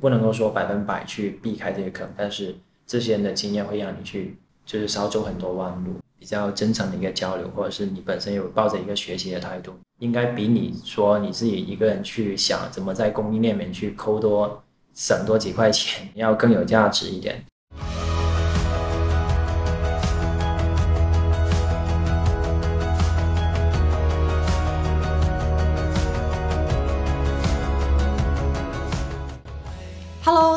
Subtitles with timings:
[0.00, 2.54] 不能够说百分百去避开这些坑，但是
[2.86, 5.94] 这些人的经验会让你去就是少走很多弯路。
[6.18, 14.64] 比较真诚的一个交流，或者是你本身有抱着一个学习的态度，应该比你说你自己一个人去想怎么在供应链里面去抠多
[14.94, 17.44] 省多几块钱要更有价值一点。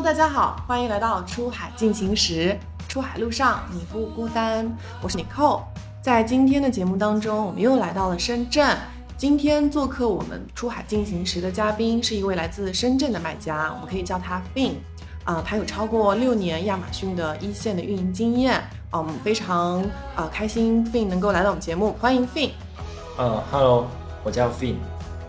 [0.09, 2.57] 大家好，欢迎来到出海进行时。
[2.87, 4.67] 出海路上你不孤单，
[5.03, 5.61] 我是 Nicole。
[6.01, 8.75] 在今天的节目当中，我们又来到了深圳。
[9.15, 14.77] 今天做客我们出海进行时的嘉宾是一位来自深圳的卖家，我们可以叫他 Fin。
[15.25, 18.55] 啊，他有超过六年亚马逊的一线的运营经验。
[18.89, 19.79] 啊，我们非常
[20.15, 22.49] 啊开心 Fin 能够来到我们节目，欢迎 Fin。
[23.15, 23.85] 呃，Hello，
[24.23, 24.73] 我叫 Fin。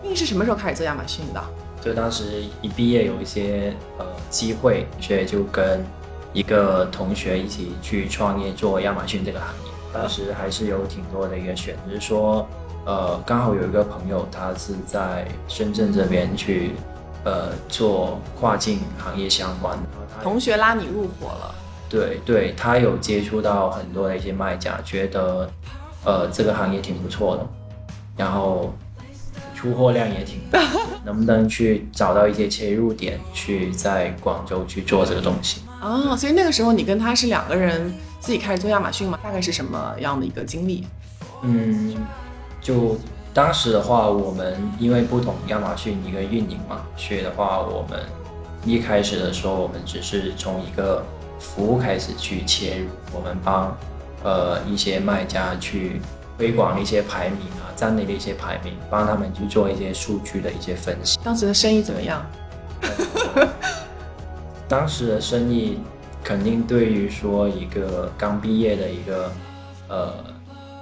[0.03, 1.43] Fin 是什么时候开始做亚马逊的？
[1.81, 5.83] 就当时一毕业有一些呃机会，所以就跟
[6.31, 9.71] 一个同学一起去创业做亚马逊这个行业。
[9.91, 12.47] 当时还是有挺多的一个选，就是说，
[12.85, 16.71] 呃，刚好有一个朋友他是在深圳这边去，
[17.25, 19.83] 呃，做跨境行业相关的。
[20.23, 21.55] 同学拉你入伙了？
[21.89, 25.49] 对对，他有接触到很多的一些卖家，觉得，
[26.05, 27.45] 呃，这个行业挺不错的，
[28.15, 28.71] 然后。
[29.61, 30.59] 出货量也挺大，
[31.05, 35.61] 能不能去找到一些切入点，去在广州去做这个东西？
[35.79, 39.19] 哦，所以那个时候你跟他是两个人自己开始做亚马逊吗？
[39.21, 40.87] 大概是什么样的一个经历？
[41.43, 41.95] 嗯，
[42.59, 42.97] 就
[43.35, 47.99] 当时的话，我们因为不懂亚马逊一个运营嘛，所以的话，我们
[48.65, 51.05] 一开始的时候，我们只是从一个
[51.39, 53.77] 服务开始去切入，我们帮
[54.23, 56.01] 呃一些卖家去。
[56.37, 61.17] 推广一些排名啊，站内的一些排名，帮他们去做一些数据的一些分析。
[61.23, 62.23] 当时的生意怎么样？
[64.69, 65.79] 当时的生意
[66.23, 69.31] 肯定对于说一个刚毕业的一个
[69.87, 70.13] 呃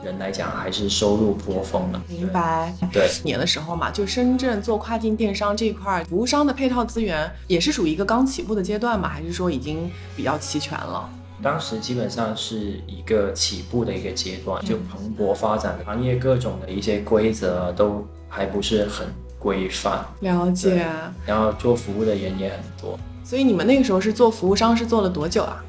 [0.04, 2.02] 人来讲，还是收入颇丰的。
[2.10, 2.74] 明白。
[2.92, 11.10] 对，年的时候嘛，就深圳做跨境电商这一块，服务商的配套资源也是属于一个刚起步的阶段嘛，还是说已经比较齐全了？
[11.42, 19.08] 当时基本上是一个起步的一个阶段，就蓬勃发展的行业，各种的一些规则都还不是很
[19.38, 20.06] 规范。
[20.20, 20.86] 了解。
[21.26, 23.00] 然后做服务的人也很多。
[23.24, 25.64] 所以你们那个时候是做服务商，是做了多久啊？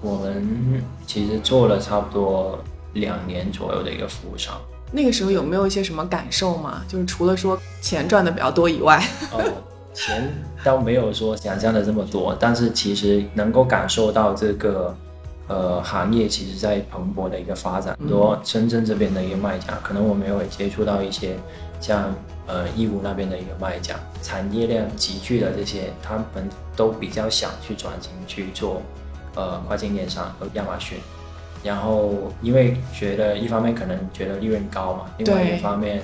[0.00, 2.58] 我们其实做了差不多
[2.94, 4.54] 两年左右的一个服务商。
[4.90, 6.82] 那个时候有没有一些什么感受吗？
[6.88, 9.02] 就是除了说钱赚的比较多以外。
[9.32, 9.42] 哦
[9.96, 10.28] 钱
[10.64, 14.92] 倒没有说想象的这么多，但是其实能够感受到这个，
[15.48, 17.96] 呃，行业其实在蓬勃的一个发展。
[17.98, 21.36] 很多深圳这边的一个卖家，可能我们也会接触到一些
[21.80, 22.14] 像
[22.46, 28.82] 呃义乌那边的一个卖家，产业链集聚的这些，他们都比较想去转型去做
[29.34, 30.98] 呃跨境电商和亚马逊。
[31.62, 36.02] 然后因为觉得一方面可能觉得利润高嘛，另外一方面。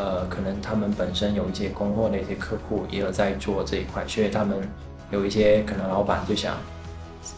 [0.00, 4.56] 呃，可能他们本身有一些供货的一些客户也有在做这一块，所以他们
[5.10, 6.54] 有一些可能老板就想，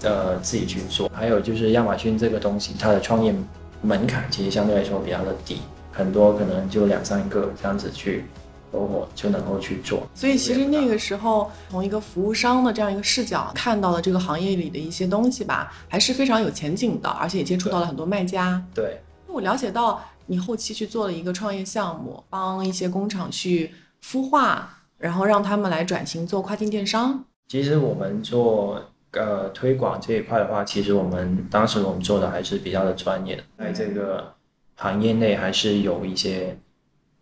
[0.03, 1.11] 呃，自己去做。
[1.15, 3.35] 还有就是亚马逊这个东西，它的创业
[3.83, 5.59] 门槛其实相对来说比较的低，
[5.93, 8.25] 很多可能就两三个这样子去
[8.71, 10.07] 合伙就能够去做。
[10.15, 18.63] 所以其实那个时候从一个服务商的这样一个视角看到了这个行业里的一些东西吧，还是非常有前景的，而且也接触到了很多卖家。
[18.75, 20.03] 对，我了解到。
[20.27, 27.25] 你后期去做了一个创业项目，帮一些工厂去孵化，然后让他们来转型做跨境电商。
[27.49, 28.81] 其实我们做
[29.13, 34.35] 呃推广这一块的话，其实我们当时我们做的还是比较的专业的，在这个
[34.77, 36.57] 行业内还是有一些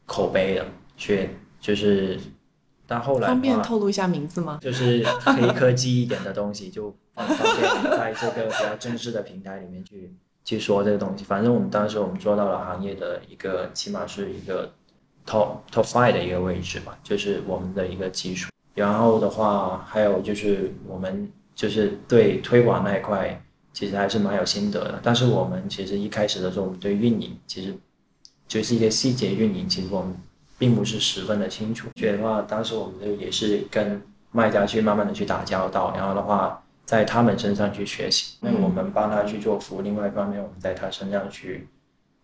[0.06, 0.64] 口碑的。
[1.00, 2.18] 却就是，
[2.84, 4.58] 但后来方便透露一下名字吗？
[4.60, 10.12] 就是黑科技一点的东西，就方便 在这个比较正式的平台里面去。
[10.44, 14.72] 去说这个东西，反正我们当时我们做到了行业的一个，起码是一个
[15.24, 18.50] top top five 的一个位置吧，就是我们的一个基础。
[18.74, 25.00] 然后的话，还有就是我们就是对推广那一块，其实还是蛮有心得的。
[25.02, 27.74] 但是我们其实一开始的时候，我们对运营其实
[28.46, 30.16] 就是一些细节运营，其实我们
[30.56, 31.88] 并不是十分的清楚。
[31.98, 34.00] 所以的话，当时我们就也是跟
[34.30, 36.62] 卖家去慢慢的去打交道，然后的话。
[36.88, 39.82] 在他们身上去学习，那我们帮他去做服务。
[39.82, 41.68] 另外一方面，我们在他身上去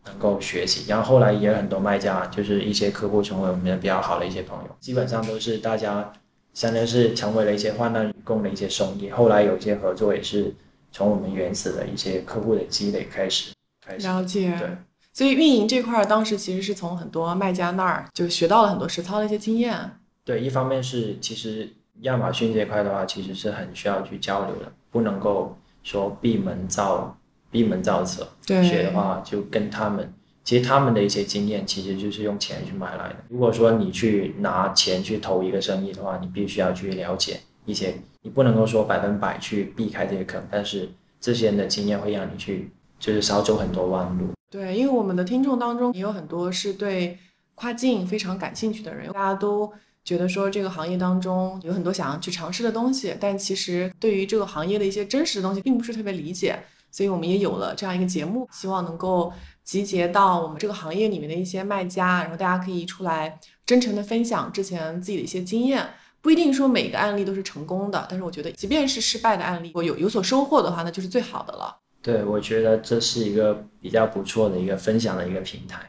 [0.07, 0.89] 能够学习。
[0.89, 4.71] 然后后来也有很多卖家，就是一些客户成为我们的比较好的一些朋友。
[4.81, 6.11] 基本上都是大家，
[6.55, 9.11] 相当于是成为了一些患难与共的一些兄弟。
[9.11, 10.55] 后来有一些合作，也是
[10.91, 13.53] 从我们原始的一些客户的积累开始。
[13.99, 14.57] 了解。
[14.59, 14.69] 对。
[15.13, 19.79] 所以运营这块儿，当时其实是从很多卖家那儿就学到了很多实操的一些经验。
[20.25, 27.17] 对，一方面是其实亚马逊这块的话，其实是很需要去交流的，不能够说闭门造
[27.51, 28.27] 闭门造车。
[28.45, 30.13] 对，学的话，就跟他们，
[30.45, 33.17] 其实他们的一些经验，其实就是用钱去买来的。
[33.31, 40.89] 如果说你去拿钱去投一个生意的话，你必须要去了解一些，你不能够说百分百去避开这些坑，但是
[41.19, 44.27] 这些人的经验会让你去，就是少走很多弯路。
[44.51, 47.19] 对，因为我们的听众当中也有很多是对
[47.55, 49.73] 跨境非常感兴趣的人，大家都
[50.05, 56.59] 觉得说这个行业当中有很多想要去尝试的东西，但其实对于这个行业的一些真实的东西并不是特别理解，
[56.91, 59.33] 所以我们也有了这样一个节目，希望能够
[59.65, 65.85] 集结到我们这个行业里面的一些卖家，然后大家可以出来真诚的分享之前自己的一些经验，
[66.21, 71.77] 不一定说每个案例都是成功的，但是我觉得即便是失败的案例，我有有所收获的话，那就是最好的了。
[72.03, 75.81] 对，我觉得这是一个比较不错的一个分享的一个平台，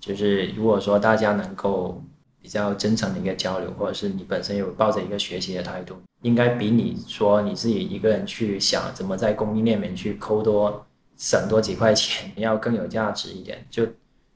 [0.00, 2.02] 就是如果说大家能够
[2.40, 10.84] 比较真诚的一个交流，或者是你本身有抱着一个学习的态度，应该比你说你自己一个人去想怎么在供应链里面去抠多
[11.22, 13.64] 省多几块钱要更有价值一点。
[13.70, 13.86] 就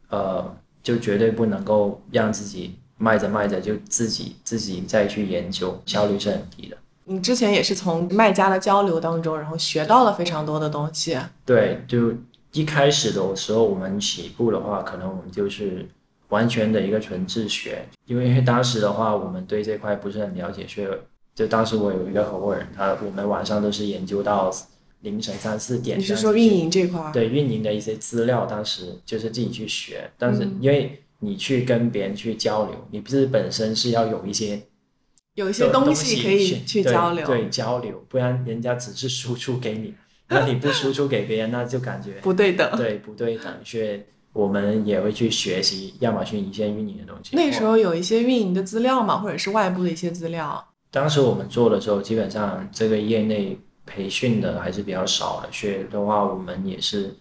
[0.09, 6.77] 呃，就绝对不能够让自己卖着卖着就自己自己再去研究，效率是很低的。
[7.09, 11.19] 你之前也是从卖家的交流当中，然后学到了非常多的东西。
[11.44, 12.12] 对，就
[12.53, 15.85] 一开始的时候，我们起步的话，可能我们就是
[16.29, 20.87] 完全的一个纯自学，因为当时的话，我们对这块不是很了解，所以
[21.35, 24.50] 就当时我有一个合伙人，他我们晚上都是研究到
[25.06, 25.99] 凌晨三四点。
[25.99, 27.11] 你是说运营这块？
[27.12, 34.61] 对，运营的一些资料，当时就是自己去学，但是因为你去跟别人去交流，你不是本身是要有一些。
[35.35, 39.93] 有一些东西可以去交流，对交流，不然人家只是输出给你，
[40.29, 42.75] 那你不输出给别人，那就感觉 不对等。
[42.75, 43.52] 对，不对等。
[43.62, 44.00] 所以
[44.32, 47.37] 我们也会去学习亚马逊一线运营的东西。
[47.37, 50.67] 那时候有一些运营的资料嘛，或者是外部的一些资料。
[50.91, 57.15] 当时我们做的时候，基本上这个业内培训的还是比较少的，所以的话，我们也是。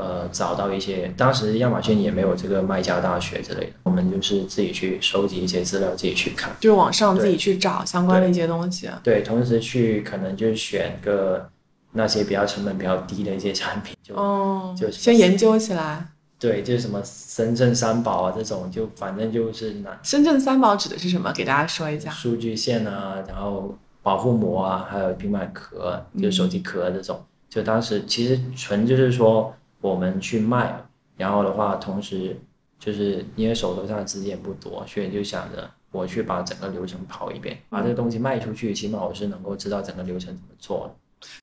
[0.00, 8.88] 呃，找到一些，当时亚马逊也没有这个卖家大学之类的，我们就是自己去收集一些资料，自己去看，就是网上自己去找相关的一些东西。
[9.02, 11.50] 对，同时去可能就选个
[11.90, 16.06] 那些比较成本比较低的一些产品，就哦就先研究起来。
[16.38, 19.98] 对，就是什么深圳三宝啊这种，就反正就是拿。
[20.04, 21.32] 深圳三宝指的是什么？
[21.32, 22.08] 给大家说一下。
[22.08, 23.76] 数据线啊，然后
[24.08, 27.20] 保护膜啊，还有平板壳，就手机壳这种。
[27.50, 29.54] 就当时其实纯就是说。
[29.80, 30.74] 我们去卖，
[31.16, 32.36] 然后的话，同时
[32.80, 40.94] 就是因为手头上的资金也不多，所以就想着我去把整个流程跑一遍，把这个东西卖出去，起码我是能够知道整个流程怎么做的。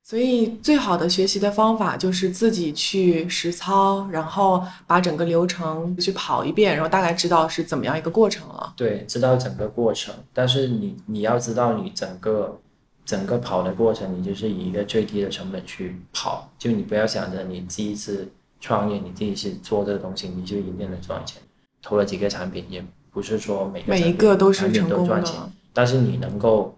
[0.04, 8.74] 所以最好的学习的方法就是自己去实操，然后把整个流程去跑一遍，然后大概知道是怎么样一个过程了。
[8.76, 12.60] 对，知道整个过程，但是你你要知道你整个。
[13.06, 18.28] 整个跑的过程，你就是以一个最低的成本去跑，就你不要想着你第一次
[18.60, 21.40] 创业，你第一次做这个东西，你就一定能赚钱。
[21.84, 25.24] 投了几个产品，也不是说每个每一个都是成功的，
[25.72, 26.76] 但是你能够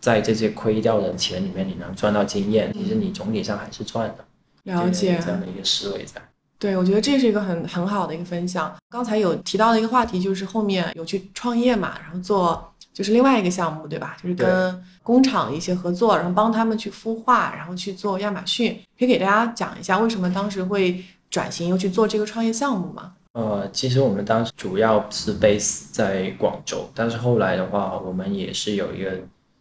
[0.00, 4.24] 在这些亏掉的钱里面，你能赚到经验，其实你总体上还是赚的。
[4.64, 6.20] 了解这样的一个思维在。
[6.58, 8.74] 对，我觉得这是一个很很好的一个分享。
[8.90, 12.72] 刚才有提到的一个话题，就是后面有去创业嘛，然后做。
[12.90, 14.16] 就是另外一个项目，对吧？
[14.20, 18.76] 就是跟工厂一些合作，然后帮他们去孵化，然后去做亚马逊。
[18.98, 21.00] 可以给大家讲一下为什么当时会
[21.30, 23.12] 转型又去做这个创业项目吗？
[23.34, 29.12] 呃，其实我们当时主要是 base 在广州，但是后来的话，我们也是有一个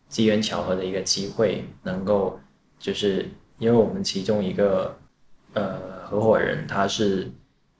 [0.09, 2.39] 机缘巧合的一个机会，能够
[2.79, 4.97] 就是因为我们其中一个
[5.53, 7.31] 呃合伙人，他是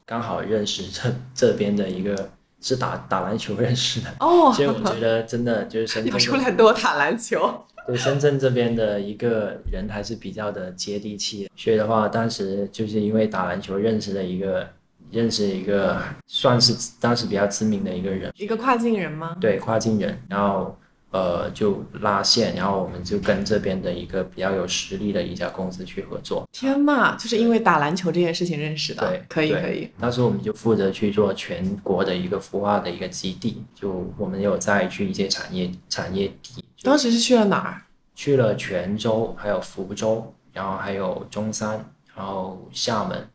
[0.05, 2.29] 刚好认识这这边的一个。
[2.59, 7.53] 是打打篮球认识的哦，所以我觉得真的就是深 圳出来多打篮球。
[7.85, 14.67] 对深圳这边的一个人还是比较的接地气，所以的话，当时就是因为打篮球认识的一个，
[15.11, 19.37] 认识一个算是当时比较知名的一个人，一个跨境人吗？
[19.39, 20.75] 对，跨境人，然后。
[21.11, 26.45] 呃，就拉线，然后我们就跟这边的一个比较有实力的一家公司去合作。
[26.51, 29.07] 天呐，就是因为打篮球这件事情认识的。
[29.07, 29.89] 对，可以可以。
[29.99, 36.63] 当时我们就负责去做全国的一个孵化的一个基地，就我们有在去一些产业产业地。
[36.83, 37.81] 当时是去了哪儿？
[38.13, 41.85] 去了泉州，还有福州，然后还有中山，
[42.15, 43.27] 然后厦门。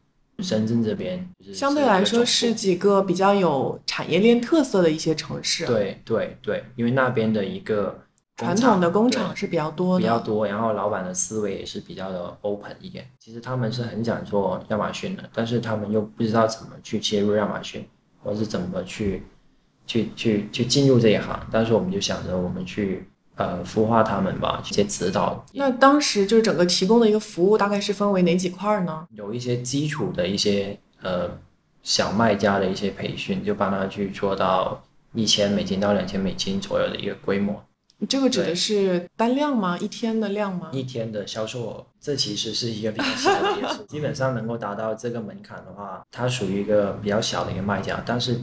[0.42, 5.64] 深圳这边相对来说是几个比较有产业链特色的一些城市。
[5.66, 7.98] 对对对，因为那边的一个
[8.36, 13.06] 传统的工厂是比较多的，比较多，然后老板的思维也是比较的 open 一点。
[13.18, 17.86] 其实他们是很想做亚马逊的，但是他们又不知道怎么去切入亚马逊，
[18.22, 19.22] 或是怎么去
[19.86, 21.46] 去去去进入这一行。
[21.52, 25.44] 但是我们就想着我们去呃孵化他们吧，一些指导。
[25.52, 29.06] 那当时就是整个提供的一个服务大概是分为哪几块儿呢？
[29.14, 31.30] 有一些基础的一些呃
[31.82, 34.82] 小卖家的一些培训，就帮他去做到
[35.14, 37.62] 一千美金到两千美金左右的一个规模。
[38.08, 39.78] 这个指的是单量吗？
[39.78, 40.70] 一天的量吗？
[40.72, 48.02] 一天的销售额，这其实是一个比较小的基本上能够达到这个门槛的话，它属于一个比较小的一个卖家。
[48.04, 48.40] 但是，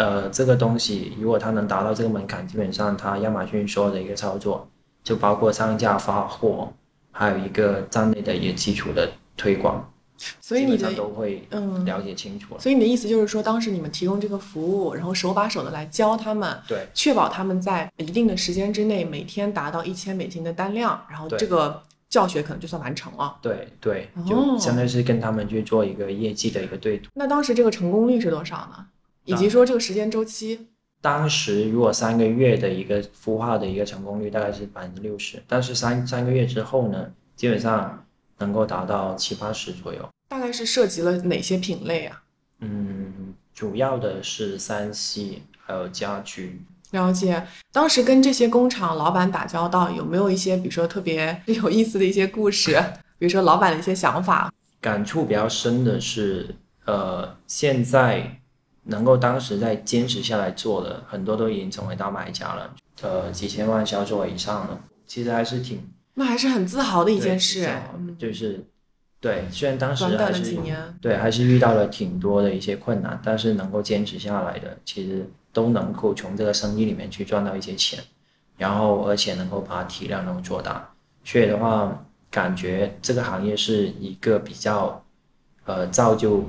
[0.00, 4.66] 呃，这个东西如果它能达到这个门槛，基本上它亚马逊所有的一个操作，
[5.04, 6.72] 就包括上架发货，
[7.12, 9.92] 还有一个站内的一个基础的推广，
[10.40, 12.60] 所以你的基本上都会嗯，了解清楚了。
[12.60, 23.36] 所以你的意思就是说，当时你们提供这个服务，然后手把手的来教他们，对确保他们在一定的时间之内每天达到一千美金的单量，然后这个教学可能就算完成了。
[23.42, 27.10] 对对，哦就相当于是跟他们去做一个业绩的一个对赌。
[27.12, 28.86] 那当时这个成功率是多少呢？
[29.30, 30.68] 以及说这个时间周期？
[31.00, 38.04] 当时如果三个月的一个孵化的一个成功率大概是百分之六十，但是三三个月之后呢，基本上
[38.38, 40.08] 能够达到七八十左右。
[40.28, 42.22] 大概是涉及了哪些品类啊？
[42.60, 46.60] 嗯，主要的是三 C 还有家居。
[46.90, 52.72] 了解，当时跟这些工厂老板打交道，有没有一些比如说特别 有意思的一些故事？
[53.18, 54.52] 比如说老板的一些想法？
[54.80, 58.39] 感触比较深的是，呃，现在
[58.84, 65.82] 能够当时在坚持下来做的，很多都已经成为大买家了，呃，几千万销售额以上了，其实还是挺
[66.14, 67.68] 那还是很自豪的一件事。
[68.18, 68.64] 就是
[69.20, 78.02] 对，虽然当时短短还是的几年，对，还是遇到了挺多的一些困难，但是能够坚持下来的，其实都能够从这个生意里面去赚到一些钱，
[78.56, 80.90] 然后而且能够把体量能够做大，
[81.22, 85.04] 所以的话，感觉这个行业是一个比较
[85.66, 86.44] 呃造就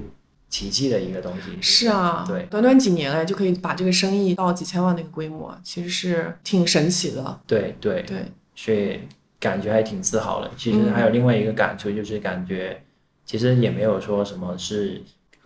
[0.51, 1.58] 奇迹的一个东西。
[1.60, 2.46] 是啊，对。
[2.51, 7.41] 短短几年哎就可以把这个生意到几千万的一个规模，其实是挺神奇的。
[7.48, 9.00] 对对，对，所以
[9.39, 10.51] 感觉还挺自豪的。
[10.55, 12.84] 其实嗯还有另外一个感触，就是感觉
[13.25, 15.01] 其实也没有说什么是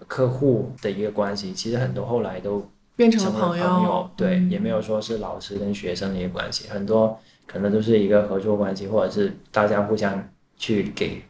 [0.07, 4.51] 客户的一个关系，其实很多后来都变成了朋友，对，嗯。
[4.51, 11.21] 也没有说是老师跟学生的一个关系，很多可能都是一个合作关系，或者是大家互相去给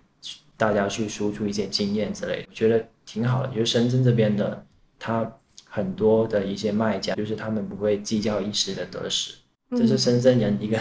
[0.58, 3.50] 大家去输出一些经验之类的，我觉得挺好的。
[3.50, 4.66] 就是深圳这边的，
[5.00, 5.30] 他
[5.68, 9.34] 很多的一些卖家，就是他们不会计较一时的得失，
[9.72, 10.80] 这是嗯深圳人一个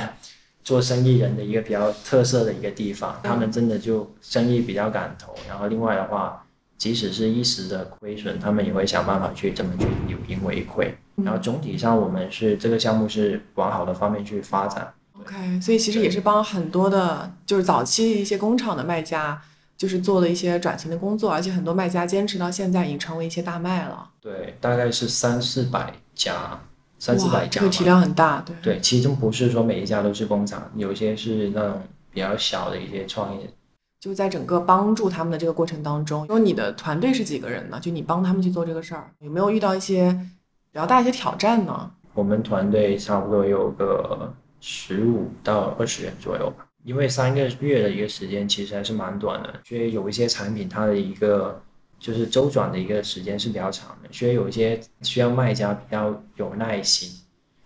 [0.63, 6.47] 做生意人的一个比较特色的一个地方，他们真的就生意比较敢投，然后另外的话，
[6.79, 10.97] 即使是一时的亏损，他们也会想办法去怎么去扭盈为亏。
[11.17, 14.93] 然后总体上，我们是这个项目是往好的方面去发展。
[15.21, 19.41] OK，所以其实也是帮很多的，就是早期一些工厂的卖家，
[19.77, 24.11] 就是做了一些转型的工作，而且很多卖家坚持到现在，已经成为一些大卖了。
[24.21, 26.59] 对，大概是三四百家，
[26.99, 27.61] 三四百家。
[27.61, 28.55] 这个体量很大，对。
[28.63, 33.51] 对，其中不是说每一家都是工厂，有些是那种比较小的一些创业。
[34.01, 37.81] 就在整个帮助他们的这个过程当中，因为你的团队是几个人呢？
[37.81, 40.13] 就你帮他们去做这个事儿，有没有遇到一些
[40.71, 41.91] 比较大一些挑战呢？
[42.13, 51.61] 我们团队差不多有个十五到二十人左右吧，因为三个月的一个时间其实还是蛮短的，所以有一些产品它的一个
[51.99, 57.09] 就是周转的一个时间是比较长的，所以有一些需要卖家比较有耐心，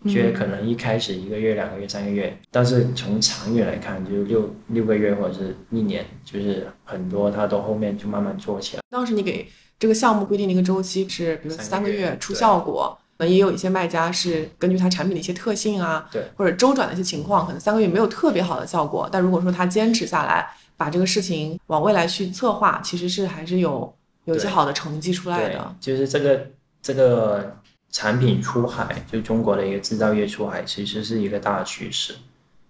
[0.04, 8.82] 所以可能一开始一个月、两个月、三个月，但是从长远来看，就是六六个月或者是一年，就是很多它都后面就慢慢做起来。
[8.88, 9.48] 当时你给
[9.78, 12.96] 这个项目规定的一个周期是，比如三个月月出效果。
[13.18, 23.92] 可能也有一些卖家是根据他产品的一些特性啊，对，或者周转的一些情况，可能三个月没有特别好的效果，但如果说他坚持下来，把这个事情往未来去策划，其实是还是有
[24.26, 26.46] 有一些好的成绩出来的。，就是这个
[26.80, 27.56] 这个
[27.90, 32.14] 产品出海，就中国的一个制造业出海，其实是一个大趋势。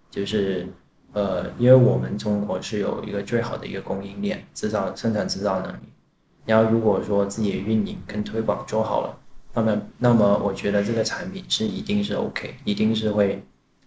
[0.09, 0.67] 就是
[1.13, 5.93] 呃，因为我们中国是有一个最好的一个供应链，制造生产制造能力。
[6.45, 9.15] 然后如果说自己的运营跟推广做好了，
[9.53, 13.43] 那么那么我觉得这个产品是一定是 OK，一定是会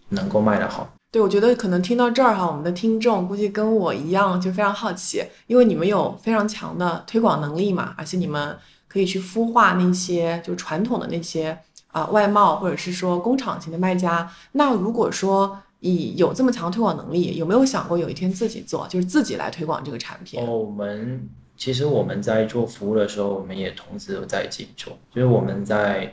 [0.09, 0.92] 能够卖得好。
[1.11, 8.57] 对，我觉得可能听到这儿哈，我们的听众估计跟我一样，就非常好奇，因为你们有非常强的推广能力嘛，而且你们
[8.88, 14.31] 可以去孵化那些就传统的那些啊、外贸或者是说工厂型的卖家。
[14.52, 20.40] 那如果说以有这么强的推广能力，有没有想过有一天自己做，就是自己来推广这个产品？
[20.42, 21.28] 哦，我们
[21.62, 26.12] 其实我们在做服务的时候，我们也同时有在自己做，就是我们在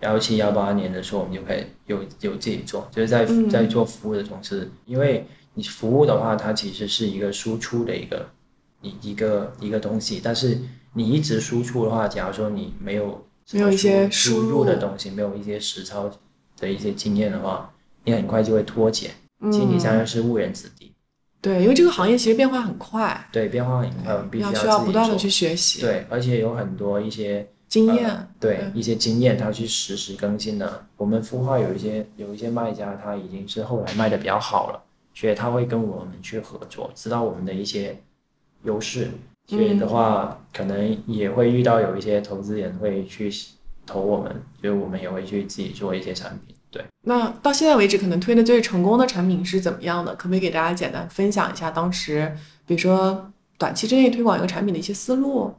[0.00, 8.28] 幺七幺八年的时候，我们就开始有有自己做，就是在嗯在做服务的同时，因为你服务的话，它其实是一个输出的一个
[8.82, 10.60] 一一个一个东西，但是
[10.92, 16.10] 你一直输出的话，假如说你没有没有一些输入的东西，没有一些实操
[16.58, 17.72] 的一些经验的话，
[18.04, 19.10] 你很快就会脱节。
[19.50, 20.91] 其实你相当于是误人子弟。
[21.42, 30.86] 对，因为这个行业其实变化很快，对，变化很快，要需要不断的的去学习，对，而且有很多一些经验，呃对一些经验，它去实时更新的。
[30.96, 34.80] 我们孵化有一些有一些卖家，他已经是后来卖的比较好了，
[35.14, 38.00] 所以他会跟我们去合作，知道我们的一些
[38.62, 39.10] 优势，
[39.48, 43.28] 所以的话，可能也会遇到有一些投资人会去
[43.84, 46.54] 投我们，所以我们也会去自己做一些产品。
[47.04, 50.14] 对，那到现在为止，可能推的最成功的产品是怎么样的？
[50.14, 52.34] 可不可以给大家简单分享一下当时，
[52.66, 55.54] 比如说短期之内推广一个产品的一些思路？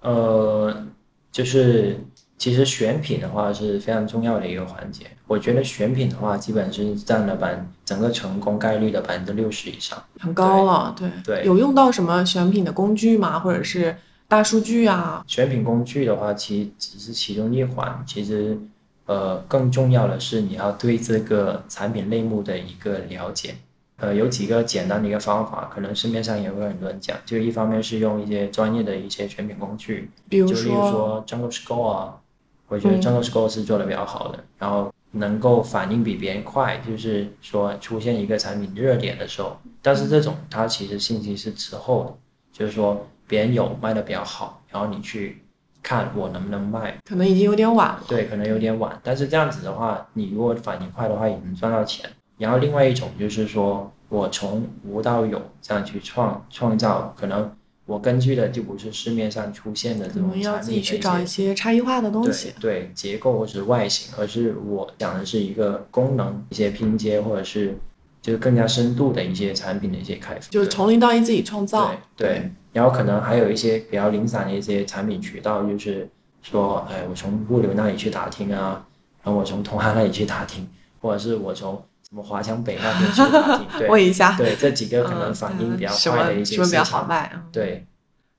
[0.00, 0.86] 呃，
[1.32, 1.98] 就是
[2.38, 5.06] 其实选品的话是非常重要的一个环节。
[5.26, 10.00] 我觉得选品的话，基本是占了百分整个成功概率的百分之六十以上。
[10.20, 13.40] 很高了，对对有用到什么选品的工具吗？
[13.40, 13.96] 或者是
[14.28, 15.24] 大数据啊？
[15.26, 18.56] 选品工具的话，其只是其中一环，其实
[19.06, 23.54] 呃更重要的是你要对这个产品类目的一个了解。
[23.98, 27.16] 呃，有几个简单的一个方法，可能市面上也会有很多人讲。
[27.24, 32.20] 就一方面是用一些专业的一些选品工具，比如就例如说，说 Jungle Score 啊，
[32.68, 42.14] 我觉得嗯 Jungle Score 是做的比较好的，然后能够反应比别人快，就是说出现一个产品热点的时候，但是这种它其实信息是滞后的，
[42.52, 45.42] 就是说别人有卖的比较好，然后你去
[45.86, 48.02] 看我能不能卖，可能已经有点晚了。
[48.08, 52.10] 对，可能有点晚，但是这样子的话，你如果反应快的话，也能赚到钱。
[52.38, 57.48] 然后另外一种就是说我从无到有这样去创创造，可能
[57.84, 62.52] 我根据的就不是市面上出现的这种产品去找一些差异化的东西。
[62.60, 67.78] 对对，结构或者是外形，而是我讲的是一个功能、一些拼接，或者是
[68.20, 71.92] 就是更加深度的一些产品的一些开发，就是从零到一自己创造。
[72.16, 76.06] 对对，然后可能还有一些比较零散的一些产品渠道，就是
[76.42, 78.84] 说，哎，我从物流那里去打听啊，
[79.22, 80.68] 然后我从同行那里去打听，
[81.00, 87.20] 或者是我从什么华强北那边去打听，对 问一下，对，这几个可能嗯反应比较快的一些么什么比较，好卖？
[87.28, 87.86] 啊对。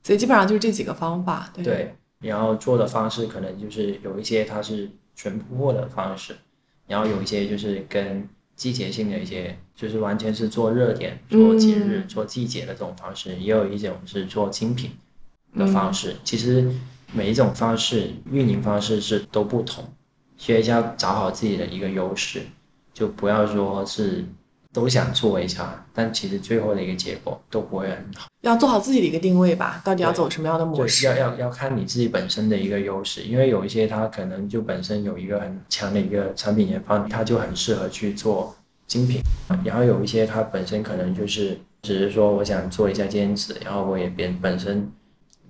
[0.03, 1.49] 所以基本上就是这几个方法。
[1.51, 6.35] 对，对，然后做的方式可能就是有一些它是纯铺货的方式，
[6.85, 14.91] 然后有一些就是跟季节性的一些，就是完全是做热点、做节日、嗯做季节的这种方式，也有一种是做精品
[15.55, 16.15] 的嗯方式。
[16.23, 16.69] 其实
[17.13, 19.85] 每一种方式运营方式是都不同，
[20.35, 22.41] 所以要找好自己的一个优势，
[22.93, 24.25] 就不要说是
[24.77, 28.27] 都想做一下，但其实最后的一个结果都不会很好。
[28.41, 31.07] 要做好自己的一个定位吧，到底要走什么样的模，式？
[31.07, 39.19] 要要要看你自己本身的一个优势，因为有一些它可能就本身有一个很强的一个产品研发，它就很适合去做精品，
[39.63, 44.87] 然后有一些它本身可能就是只是说我想做一下兼职，然后我也本本身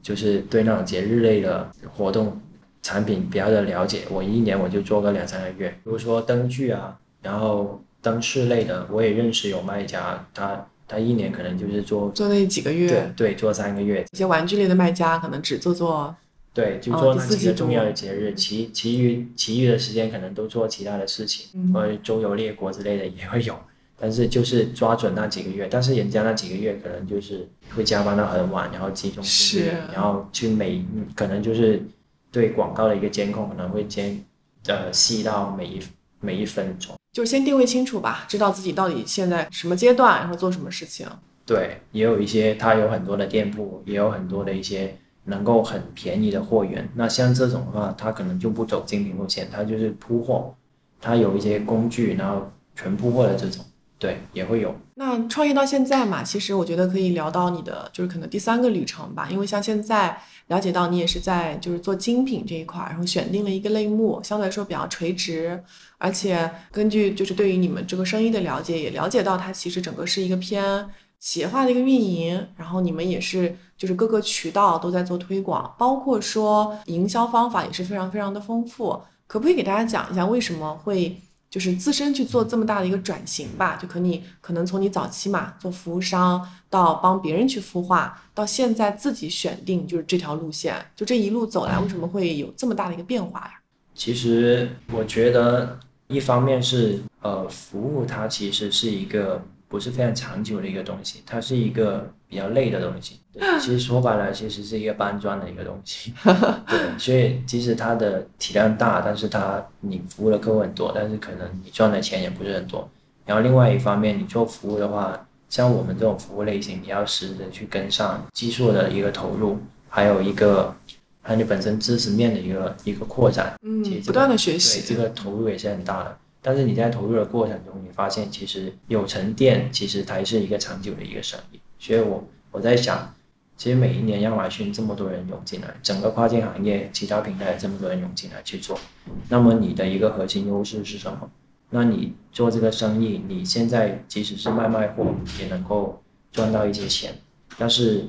[0.01, 2.39] 就是对那种节日类的活动
[2.81, 14.05] 产品比较的了解，我一年我就做个两三个月，比如说灯具啊，然后灯饰类的，我也认识有卖家，他他一年可能就是做做那几个月，对做三个月。
[14.13, 16.15] 一些玩具类的卖家可能只做做
[16.53, 23.53] 对，就哦做那几个重要的节日，其其余其余的时间可能都做其他的事情，嗯或者周游列国之类的也会有，
[23.99, 31.83] 但是就是抓准那几个月，但是人家那几个月可能就是会加班到很晚，然后集中精力是然后去每嗯可能就是
[32.31, 34.23] 对广告的一个监控可能会监
[34.67, 35.79] 呃细到每一
[36.27, 36.93] 每一分钟。
[37.13, 41.07] 就是先定位清楚吧，知道自己到底现在什么阶段，然后做什么事情。
[41.45, 46.87] 对，也有一些它有很多的店铺，也有很多的一些能够很便宜的货源。
[46.93, 50.53] 那像这种的话，它可能就不走精品路线，它就是铺货，
[50.99, 53.63] 它有一些工具，然后全铺货的这种，
[53.97, 54.75] 对，也会有。
[54.95, 65.61] 那创业到现在嘛，其实我觉得可以聊到你的就是可能第三个旅程吧，因为像现在了解到你也是在就是做精品这一块，然后选定了一个类目，相对来说比较垂直，
[65.97, 81.21] 而且根据就是对于你们这个生意的了解，也了解到它其实整个是一个偏企业化的一个运营，然后你们也是就是各个渠道都在做推广，包括说营销方法也是非常非常的丰富，可不可以给大家讲一下为什么会？
[81.57, 93.53] 就是自身去做这么大的一个转型吧，就可你可能从你早期嘛做服务商，到帮别人去孵化，到现在自己选定就是这条路线，就这一路走来，为什么会有这么大的一个变化呀？
[93.95, 103.19] 其实我觉得，一方面是呃，服务它其实是一个不是非常长久的一个东西，它是一个比较累的东西。
[103.33, 106.13] 对， 其实说白了，其实是一个搬砖的一个东西。
[106.67, 112.89] 对，所以即使它的体量大，但是它你服务的客户很多，但是可能你赚的钱也不是很多。
[113.25, 120.73] 然后另外一方面，你做服务的话，像我们这种服务类型，你要实时的去跟上技术的一个投入，还有一个
[121.21, 123.53] 还有你本身知识面的一个一个扩展。
[123.61, 126.17] 嗯不断的学对，习，这个投入也是很大的。
[126.47, 131.59] 但是你在投入的过程中，你发现其实有沉淀，其实才是一个长久的一个生意。
[131.77, 133.13] 所以我我在想，
[133.57, 138.79] 其实每一年亚马逊这么多人涌进来，整个跨境行业其他平台这么多人涌进来去做，
[139.27, 141.29] 那么你的一个核心优势是什么？
[141.69, 147.13] 那你做这个生意，你现在即使是卖卖货，也能够赚到一些钱，
[147.57, 148.05] 但是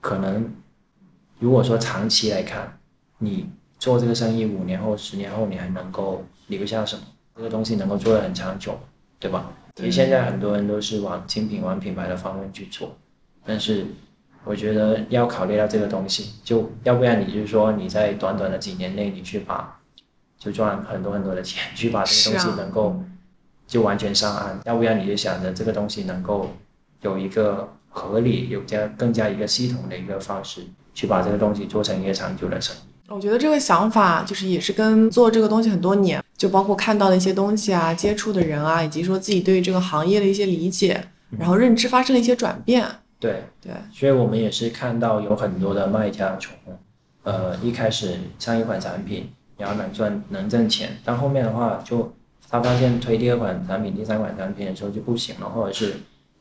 [0.00, 0.54] 可能
[1.38, 2.78] 如果说长期来看，
[3.18, 7.02] 你做这个生意五年后、十年后，你还能够留下什么？
[7.38, 8.76] 这个东西能够做得很长久，
[9.20, 9.52] 对吧？
[9.76, 12.96] 其实现在很多人都是往精品、往品牌的方面去做，
[13.46, 13.86] 但是
[14.42, 19.80] 我觉得要考虑到这个东西，就要不然你就是说你在短短的几年内，你去把
[20.36, 23.00] 就赚很多很多的钱，去把这个东西能够
[23.68, 26.50] 就完全上岸，要不然你就想着这个东西能够
[27.02, 32.87] 有一个合理、有加更加一个系统的一个方式，去把这个东西做成一个长久的生意。
[33.08, 41.02] 我觉得这个想法就是也是跟做这个东西很多年，就包括看到的一些东西啊、接触的人啊，以及说自己对这个行业的一些理解，
[41.38, 42.86] 然后认知发生了一些转变。
[43.18, 46.54] 对对，所以我们也是看到有很多的卖家从
[47.22, 52.12] 呃一开始上一款产品，然后能赚能挣钱，但后面的话就
[52.48, 55.94] 他发现推第二款产品、第三款产品的时候就不行了，或者是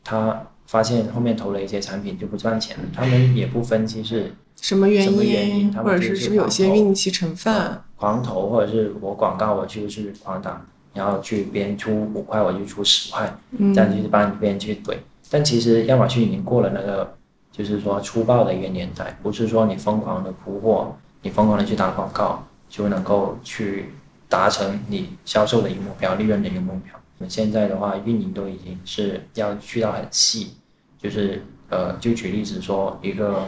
[0.03, 7.79] 他发现后面投了一些产品就不赚钱了，他们也不分析是什么原什么原因因，或者是不是有些运气成分？
[7.95, 10.61] 狂投，或者是我广告我就是狂打，
[10.93, 14.95] 然后去别人出五块我就出十块，嗯这样去帮别人去怼。
[15.29, 17.15] 但其实亚马逊已经过了那个，
[17.51, 23.93] 就是说粗暴的一个年代，不是说你疯狂的铺货，你疯狂的去打广告就能够去
[24.29, 26.93] 达成你销售的一个目标、利润的一个目标。
[27.19, 30.51] 我们现在的话，运营都已经是要去到很细，
[30.99, 33.47] 就是呃，就举例子说，一个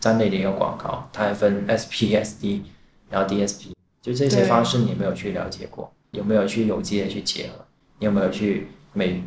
[0.00, 2.62] 站内的一个广告，它还分 SP、SD，
[3.08, 5.92] 然后 DSP，就这些方式你有没有去了解过？
[6.10, 7.64] 有没有去有机的去结合？
[7.98, 9.22] 你有没有去每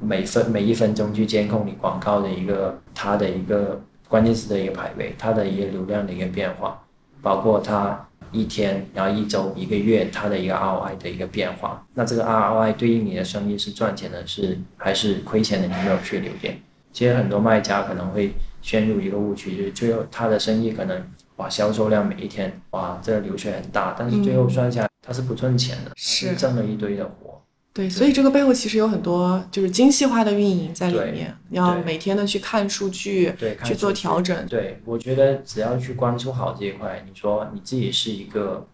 [0.00, 6.84] 每分每一分钟去监控你广告的一个它的一个关键词的一个排位，它的一个流量的一个变化，
[7.22, 11.86] 包括它一天，然后一周、一个月它的一个 ROI 的一个变化。
[11.94, 15.68] 那这个 ROI 对应你的生意是赚钱的，是还是亏钱的？
[15.68, 16.54] 你没有去留意？
[16.92, 21.02] 其实很多卖家可能会陷入一个误区，就是最后他的生意可能
[21.36, 27.31] 哇销售量每一天哇这个流水很大，但是最后算下来他是不赚钱的，他是挣了一堆的活。
[27.74, 34.46] 对，所以这个背后其实有很多就是精细化的运营在里对面，要每天的去看数据，对，去做调整。
[34.46, 38.66] 对，我觉得只要去关注好这一块，你说你自己是一个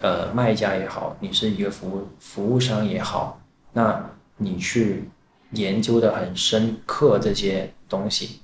[0.00, 3.40] 呃卖家也好，你是一个服务服务商也好，
[3.72, 4.04] 那
[4.36, 5.04] 你去
[5.52, 8.40] 研究的很深刻这些东西，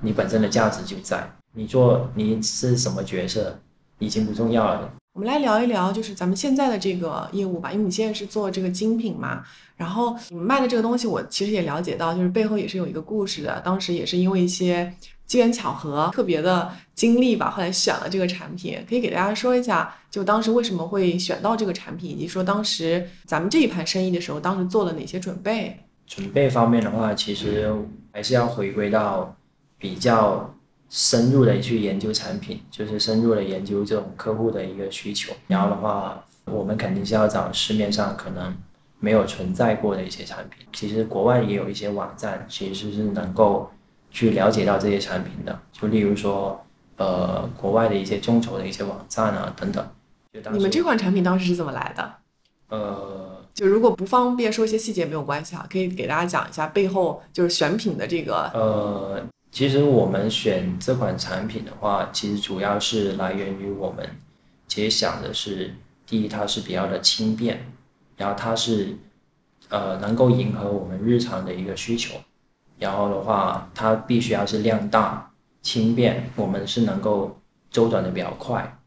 [0.00, 1.30] 你本身的价值就在。
[1.52, 3.58] 你做你是什么角色
[3.98, 9.42] 已经不重要了，我们来聊一聊，就是咱们现在的这个业务吧，因为你现在是做这个精品嘛，
[9.76, 13.60] 然后你们卖的这个东西，我其实也了解到，就是背后也是有一个故事的。
[13.64, 14.94] 当时也是因为一些
[15.26, 18.78] 机缘巧合、特别的经历吧，后来选了这个产品。
[18.88, 25.76] 可以给大家说一下，就当时为什么会选到这个产品，以及说当时咱们这一盘生意的时候，当时做了哪些准备？
[26.06, 27.74] 准备方面的话，其实
[28.12, 29.36] 还是要回归到
[29.78, 30.54] 比较
[30.88, 35.32] 深入的去研究产品，就是深入的研究这种客户的一个需求。
[35.46, 38.56] 然后的话，我们肯定是要找市面上可能
[39.00, 40.66] 没有存在过的一些产品。
[40.72, 43.70] 其实国外也有一些网站，其实是能够
[44.10, 45.58] 去了解到这些产品的。
[45.72, 46.58] 就例如说，
[46.96, 49.86] 呃，国外的一些众筹的一些网站啊等等。
[50.32, 52.14] 就当你们这款产品当时是怎么来的？
[52.68, 53.34] 呃。
[53.54, 59.20] 就如果不方便说一些细节没有关系啊，可以给大家讲一下背后就是选品的这个呃，
[59.58, 64.08] 其实我们选这款产品的话，其实主要是来源于我们
[64.68, 65.74] 其实想的是，
[66.06, 67.58] 第一它是比较的轻便，
[68.16, 68.94] 然后它是
[69.68, 72.14] 呃能够迎合我们日常的一个需求，
[72.78, 75.28] 然后的话它必须要是量大、
[75.60, 77.36] 轻便，我们是能够
[77.68, 78.78] 周转的比较快，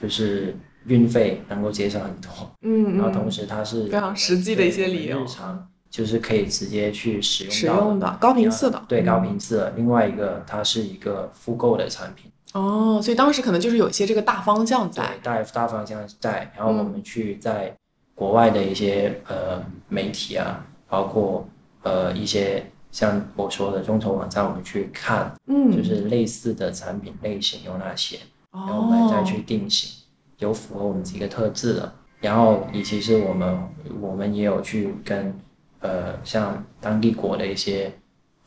[0.00, 2.30] 就是运费能够节省很多。
[2.62, 9.72] 嗯然后同嗯时它是非常实际的一些理由日常就是可以直接去使用使到用的高频次的，对嗯高频次的。
[9.76, 16.50] 另外一个，它是一个复购的产品，哦，所以当时可能就是有一些这个大方向对在，大大方向在。
[16.56, 17.72] 然后我嗯们去在
[18.12, 21.46] 国外的一些呃媒体啊，包括
[21.84, 28.18] 呃一些像我说的众筹网站，我们去看，嗯，就是类似的产品类型有哪些，
[28.50, 29.92] 然后我们再哦，去定型，
[30.38, 31.92] 有符合我们几个特质的。
[32.20, 33.56] 然后，以及是我们
[34.00, 35.38] 我们也有去跟
[35.84, 37.92] 呃像当地国的一些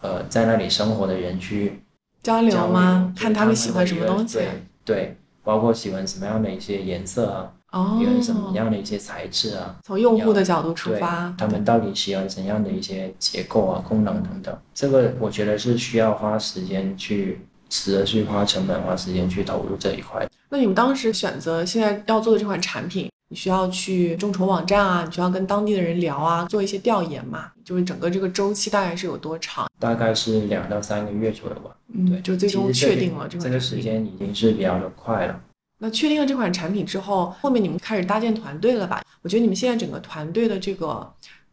[0.01, 1.79] 呃在那里生活的人去
[2.23, 3.13] 交流交吗？
[3.15, 4.47] 看他们喜欢什么东西对，
[4.83, 20.27] 对，包括喜欢什么样的一些颜色啊，哦，用什么样的一些材质啊，从用户的角度出发，他们到底喜欢怎样的一些结构啊、功能等等，这个我觉得是需要花时间去，值得去花成本、花时间去投入这一块。
[20.49, 27.51] 那你们当时选择现在要做的这款产品，你需要去众筹网站啊，你需要跟当地的人聊啊，做一些调研嘛？
[27.65, 29.69] 就是整个这个周期大概是有多长？
[29.79, 31.75] 大概是两到三个月左右吧。
[31.93, 33.81] 嗯，对，就最终确定了这这个时。
[33.81, 35.39] 间已经是比较的快了。
[35.79, 39.03] 那确定了这款产品之后，后面你们开始搭建团队了吧？
[39.21, 41.07] 我觉得你们现在整个团队的这个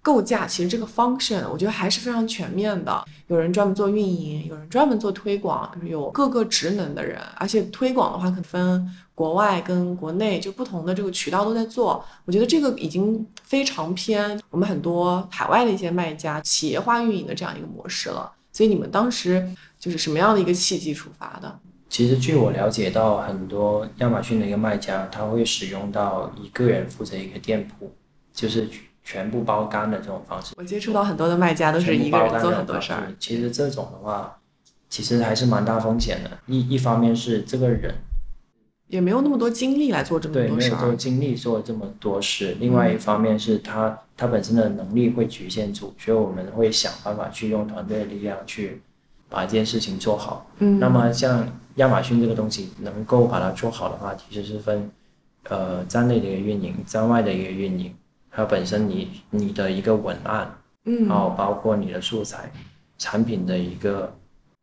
[0.05, 3.03] 构架，其实这个 function，我觉得还是非常全面的。
[3.29, 7.19] 有人专门做运营，有人专门做推广，就是有各个职能的人。
[7.37, 12.05] 而且推广的话，可分国外跟国内，就不同的这个渠道都在做。
[12.27, 18.31] 我觉得这个已经非常偏我们很多海外的一些卖家企业化运营的这样一个模式了。
[18.53, 21.59] 所以你们当时就是什么样的一个契机出发的？
[21.89, 27.91] 其实据我了解到，很多亚马逊的一个卖家，他会使用到一个人负责一个店铺，
[28.35, 28.69] 就是
[29.05, 30.55] 全部包干的这种方式。
[30.57, 33.13] 我接触到很多的卖家都是一个人做很多事儿。
[33.21, 34.37] 其实这种的话，
[34.89, 36.31] 其实还是蛮大风险的。
[36.47, 37.95] 一一方面是这个人
[38.89, 40.57] 也没有那么多精力来做这么多事儿。
[40.57, 48.81] 没有这个精力做这么多事，另外一方面是他他本身的能力会局限住，所以我们会想办法去用团队的力量去
[49.29, 50.47] 把一件事情做好。
[50.59, 54.89] 嗯，那么像亚马逊这个东西能够把它做好的话，其实是分
[55.49, 57.93] 呃站内的一个运营，站外的一个运营，
[58.35, 60.53] 还有本身你你的一个文案，
[60.87, 62.51] 嗯，然后包括你的素材、
[62.99, 64.13] 产品的一个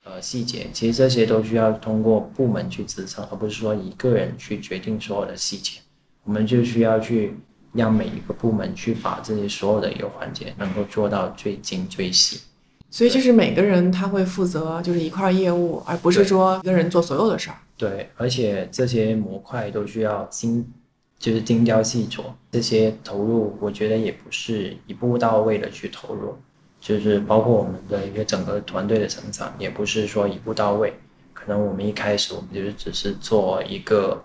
[0.04, 5.80] 呃细节，其实这些都需要通过部门去支撑，而不是说一个人去决定所有的细节。
[6.26, 7.34] 我们就需要去
[7.72, 12.42] 让每一个部门去把这些所有的一个环节能够做到最精最细。
[12.90, 17.56] 所以就是每个人他会负责就是一块儿业务，而不是说一个人做所有的事儿。
[17.78, 20.70] 对，而且这些模块都需要精，
[21.22, 22.24] 就是精雕细琢。
[22.52, 26.36] 这些投入，我觉得也不是一步到位的去投入，
[26.80, 30.92] 就是包括我们的一个整个团队的成长，也不是说一步到位。
[31.32, 34.24] 可能我们一开始我们就是只是做一个，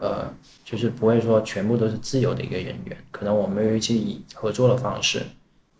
[0.00, 0.32] 呃，
[0.64, 5.22] 就是不会说全部都是自由的一个人员，可能我们有一些以合作的方式，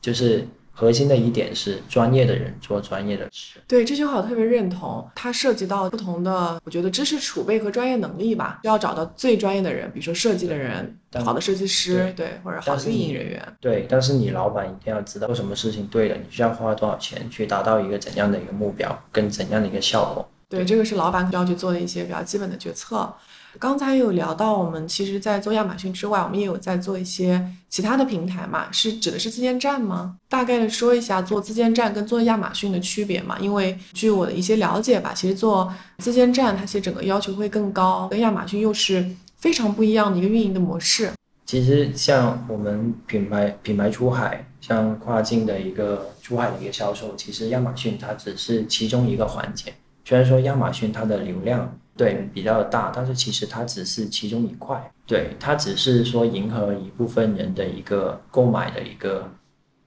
[0.00, 0.46] 就是
[0.78, 3.58] 核心的一点是专业的人做专业的事。
[3.66, 13.42] 对这句话我特别认同，它涉及到不同的，我觉得知识储备和专业能力吧，要找到最专业的人，比如说设计的人、好的设计师，对，或者好的运营人员。
[13.58, 20.28] 对，但是你老板一定要知道做什么事情对了，你需要花多少钱去达到一个怎样的一个目标，跟怎样的一个效果。
[20.48, 23.12] 对，这个是老板需要去做的一些比较基本的决策。
[23.58, 30.16] 刚才有聊到，我们其实，在做亚马逊之外，我们也有在做一些其他的平台嘛，是指的是自建站吗？
[30.28, 33.38] 大概的说一下做自建站跟做亚马逊的区别嘛。
[33.40, 39.04] 因为据我的一些了解吧，其实做自建站，它其实整个要求会更高，跟亚马逊又是
[39.36, 41.10] 非常不一样的一个运营的模式。
[41.44, 49.72] 其实像我们品牌品牌出海，像跨境的一个出海的一个销售，其实亚马逊它只是其中一个环节。
[50.04, 52.28] 虽然说亚马逊它的流量对。
[52.34, 59.30] 比较大，但是其实它只是其中一块，对它只是说迎合一部分人的一个购买的一个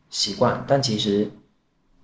[0.10, 1.30] 习惯，但其实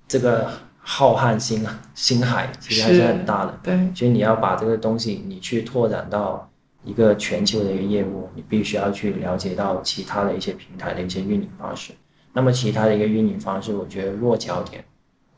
[0.08, 1.65] 这个浩瀚星
[1.96, 3.60] 星海其实还是很大的。
[3.63, 6.48] 对，所以你要把这个东西你去拓展到
[6.84, 11.91] 一个全球的一个业务，你必须要去了解到其他的一些平台的一些运营方式。
[12.32, 14.86] 那么其他的一个运营方式，我觉得落脚点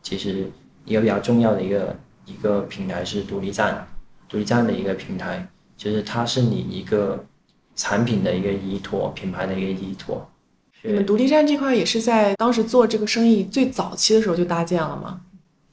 [0.02, 0.52] 其实
[0.84, 3.88] 一个比较重要的一个一个平台是独立站，
[4.28, 7.26] 独立站的一个平台，就是它是你一个
[7.76, 10.30] 产品的一个依托，品牌的一个依托。
[10.84, 15.22] 你们独立站这块也是在当时做这个生意最早期的时候就搭建了吗？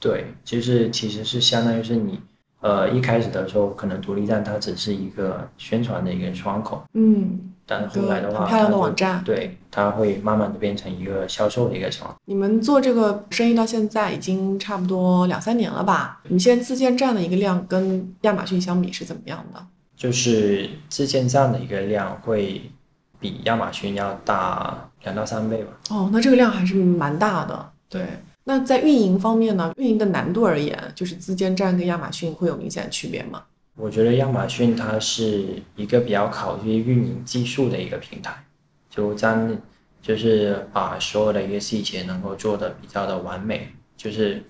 [0.01, 2.19] 对，就是其实是相当于是你，
[2.61, 12.17] 呃，一开始的时候可能独立站它只是一个宣传的一个窗口，嗯，但后来的话，很漂亮的网站对，它会慢慢的变成一个销售的一个窗口。
[12.27, 16.21] 你们做这个生意到现在已经差不多两三年了吧？
[16.25, 19.67] 你们现在自建站的一个量跟亚马逊相比是怎么样的？
[19.97, 22.71] 就是自建站的一个量会
[23.19, 25.73] 比亚马逊要大两到三倍吧。
[25.91, 27.71] 哦，那这个量还是蛮大的。
[27.89, 28.05] 对，
[28.45, 29.73] 那在运营方面呢？
[29.77, 33.43] 运营的难度而言，就是自建站跟亚马逊会有明显的区别吗？
[33.77, 38.45] 我觉得亚马逊它是一个比较考虑运营技术的一个平台，
[38.89, 39.59] 就站
[40.01, 44.43] 就是把所有的一个细节能够做的比较的完美，就是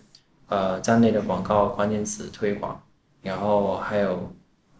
[0.49, 2.79] 呃站内的广告关键词推广，
[3.23, 4.31] 然后还有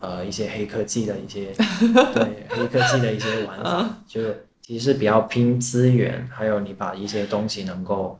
[0.01, 1.53] 呃一些黑科技的一些
[2.15, 4.21] 对黑科技的一些玩法，就
[4.61, 8.19] 其实是比较拼资源，还有你把一些东西能够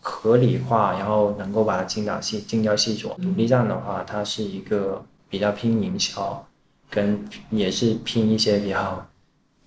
[0.00, 3.14] 合理化，然后能够把它精打细精雕细琢。
[3.20, 6.46] 独立站的话，它是一个比较拼营销，
[6.90, 9.06] 跟也是拼一些比较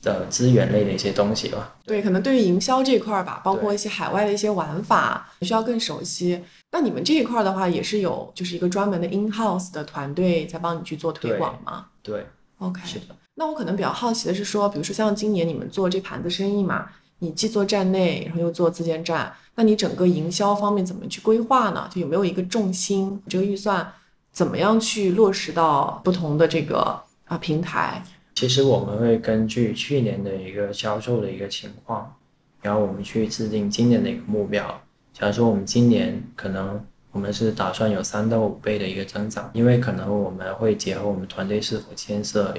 [0.01, 1.75] 的资源类的一些东西吧。
[1.85, 6.41] 对，可能对于营销这块儿吧，包括一些海外的一些玩法，需要更熟悉。
[6.71, 12.25] 那你们这一块儿的话，也是有就是一个专门的 in house 的团队在帮你去做推广吗对
[12.59, 13.15] ，？OK，是的。
[13.35, 21.89] 那我可能比较好奇的是说，比如说像今年你们做这盘子生意嘛，你既做站内，然后又做自建站，那你整个营销方面怎么去规划呢？
[21.91, 23.21] 就有没有一个重心？
[23.27, 23.91] 这个预算
[24.31, 28.03] 怎么样去落实到不同的这个啊平台？
[28.35, 32.15] 其实我们会根据去年的一个销售的一个情况，
[32.61, 34.81] 然后我们去制定今年的一个目标。
[35.13, 42.53] 假如说我们今年可能我们是打算有三到五倍的一个增长，因为可能我们会结合我们团队是否建设，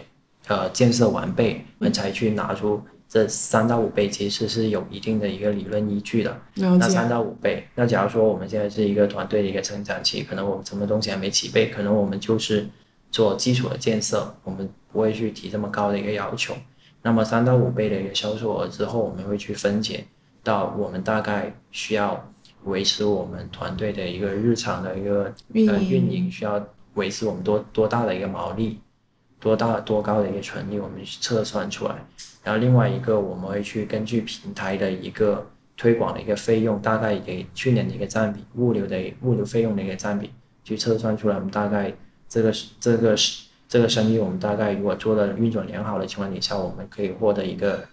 [0.48, 6.40] 呃，建设完备，我们才去拿出这三到五倍，其实是有一定的一个理论依据的。
[6.54, 12.64] 那三到五倍，那假如说我们现在是一个团队的一个成长期，可能我们什么东西还没起备，可能我们就是
[13.10, 16.54] 做基础的建设，我们不会去提这么高的一个要求。
[17.02, 20.04] 那么三到五倍的一个销售额之后，我们会去分解
[20.44, 28.78] 到我们大概需要维持我们团队的一个日常的一个运营呃运营需要维持我们多多大的一个毛利，
[29.40, 31.96] 多大多高的一个纯利，我们去测算出来。
[32.42, 40.30] 然后另外一个我们会去根据平台的一个推广的一个费用，大概给去年的一个占比，物流的物流费用的一个占比，
[40.64, 41.92] 去测算出来我们大概
[42.28, 43.14] 这个这个
[43.68, 47.84] 这个生意，我们大概如果做的运转良好的情况底下，我们可以获得一个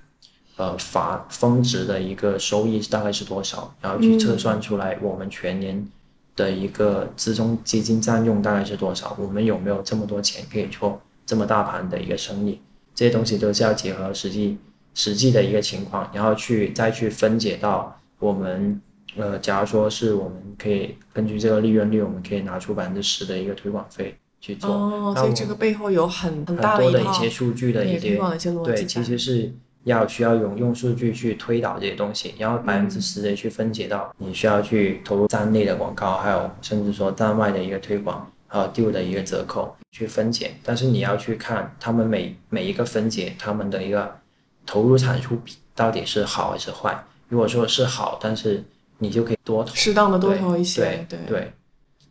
[0.56, 5.88] 呃法峰值的一个收益大概是多少，然后去测算出来我们全年
[6.36, 12.60] 的一个资中基金占用大概是多少，我们有没有这么多钱可以做这么大盘的一个生意，
[12.98, 14.58] 这些东西都是要结合实际
[14.96, 18.82] 实际的一个情况，然后去再去分解到我们
[19.16, 24.72] 呃，假如说是我们可以根据这个利润率，我们可以拿出百分之十的一个推广费去做。
[24.72, 28.20] 哦，那我所以这个背后有很大的一些数据的一些
[28.66, 40.56] 对，其实是要需要用用数据去推导这些东西，然后百嗯分之十的去分解到你需要去投入站内的广告，还有甚至说站外的一个推广，还有 deal 的一个折扣去分解。
[40.64, 44.20] 但是你要去看他们每每一个分解他们的一个
[44.66, 47.04] 投入产出比到底是好还是坏。
[47.30, 48.64] 如果说是好，但是
[49.00, 51.54] 你就可以多投适当的多投一些，对对对，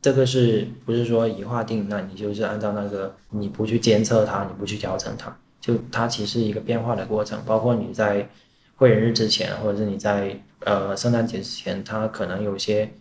[0.03, 1.89] 这个是不是说一划定？
[1.89, 7.41] 那你就是按照那个，你不去监测它，你不去调整它，就它其实一个变化的过程。
[7.47, 8.29] 包括你在
[8.77, 12.93] 会员日之前，或者是你在呃圣诞节之前，它可能有些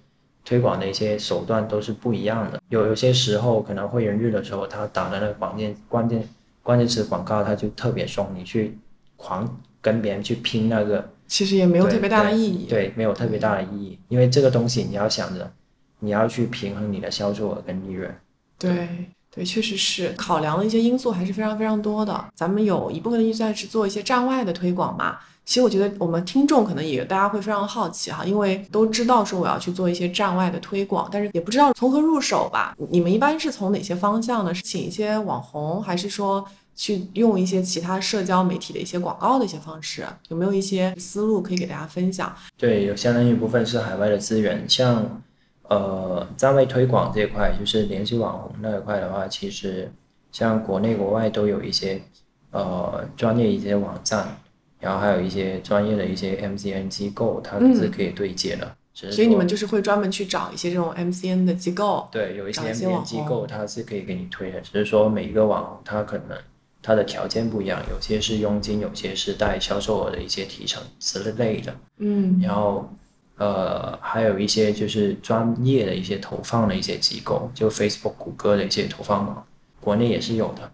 [0.45, 2.61] 推广的一些手段都是不一样的。
[2.69, 6.29] 有有些时候可能会员日的时候，他打的那个关键关键
[6.61, 8.77] 关键词广告，他就特别凶，你去
[9.17, 11.09] 狂跟别人去拼那个。
[11.27, 12.67] 其实也没有特别大的意义。
[12.67, 15.51] 对，没有特别大的意义，因为这个东西你要想着，
[15.99, 18.15] 你要去平衡你的销售额跟利润。
[18.59, 18.87] 对
[19.33, 22.25] 对，确实是考量的一些因素还是非常非常多的。
[22.35, 25.17] 咱们有一部分的预算是做一些站外的推广嘛。
[25.45, 32.75] 其实我觉得我们听众可能也大家会非常好奇哈，因为都知道说我要去做一些站外的推广，但是也不知道从何入手吧。
[32.89, 34.53] 你们一般是从哪些方向呢？
[34.53, 36.43] 是请一些网红，还是说
[36.75, 40.03] 去用一些其他社交媒体的一些广告的一些方式？
[40.29, 42.35] 有没有一些思路可以给大家分享？
[42.57, 45.21] 对，有相当一部分是海外的资源，像
[45.69, 49.91] 呃站外推广这一块，就是联系网红那一块的话，其实
[50.31, 52.01] 像国内国外都有一些
[52.49, 54.35] 呃专业一些网站，
[54.79, 58.75] 然后还有一些专业的一些 MCN 机构，它是可以对接的。
[58.93, 66.37] 所以你们就是会专门去找一些这种 MCN 的机构，对，有一些找一些 MCN 机构它是可以给你推的，只是说每一个网红他可能
[66.81, 71.75] 他的条件不一样，有些是佣金，有些是带销售额的一些提成之类的。
[71.97, 72.89] 嗯，然后
[73.37, 79.45] 呃，还有一些就是专业的一些投放的一些机构，就 Facebook、谷歌的一些投放网，
[79.81, 80.71] 国内也是有的。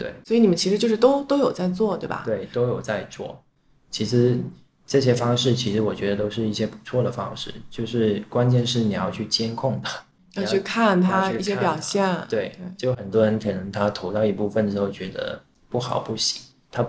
[0.00, 2.22] 对所以你们其实就是都都有在做，对吧？
[2.24, 3.42] 对，都有在做。
[3.90, 4.38] 其实
[4.86, 10.02] 这些方式，其实我觉得都是一些不错的方式，就是关键是你要去监控它。
[10.34, 12.08] 要去看它一些表现。
[12.28, 16.86] 对，就很多人可能他投到一部分之后觉得不好不行，他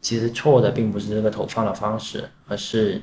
[0.00, 3.00] 其实错的并不是这个投放的方式，而是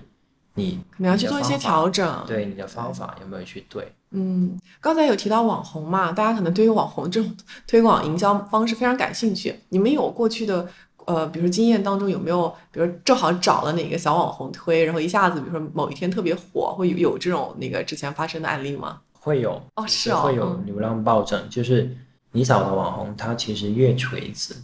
[0.56, 2.24] 你可能要去做一些调整。
[2.28, 3.94] 对你的方法有没有去对？
[4.12, 7.36] 嗯，刚才有提到网红嘛，大家可能对于网红这种
[7.68, 9.54] 推广营销方式非常感兴趣。
[9.70, 10.68] 你们有过去的
[11.06, 19.02] 呃，比如说经验当中有没有，比如正好找了哪个小网红推，然后一下子比如说某一天特别火，会有有这种那个之前发生的案例吗？
[19.14, 21.96] 会有哦，是哦，会有嗯流量暴增，就是
[22.32, 24.56] 你找的网红，他其实越垂直，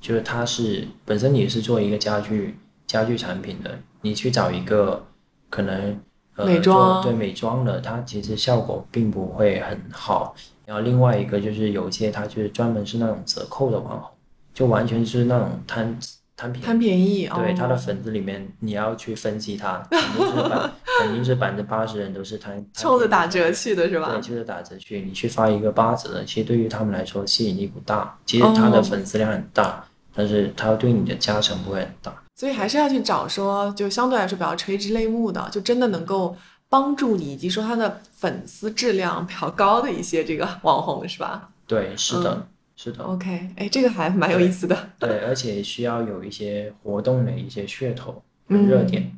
[0.00, 5.04] 就是他是本身你是做一个家具家具产品的，你去找一个
[5.48, 5.98] 可能
[6.36, 10.34] 呃美妆做对美妆的，它其实效果并不会很好。
[10.64, 14.10] 然后另外一个就是有一些它就是专门是那种折扣的网红，
[14.54, 15.98] 就完全是那种贪
[16.36, 16.66] 贪便宜。
[16.66, 20.70] 贪便宜，对，哦他的粉丝里面你要去分析他，肯定是百
[21.02, 24.20] 肯定是百分之八十人都是贪贪冲着打折去的是吧对，？
[24.22, 28.16] 就是打折去，你去发一个八折的，其实对于他们来说吸引力不大。
[28.24, 32.14] 其实他的哦粉丝量很大，但是他对你的加成不会很大。
[32.42, 36.36] 所以还是要去找说，就相对来说比较垂直类目的，就真的能够
[36.68, 44.76] 帮助你，以及说他的粉丝质量比较高的一些这个网红，是吧对，是的，嗯是的，？OK，哎，这个还蛮有意思的。
[44.98, 49.16] 对， 而且需要有一些活动的一些噱头、跟热点。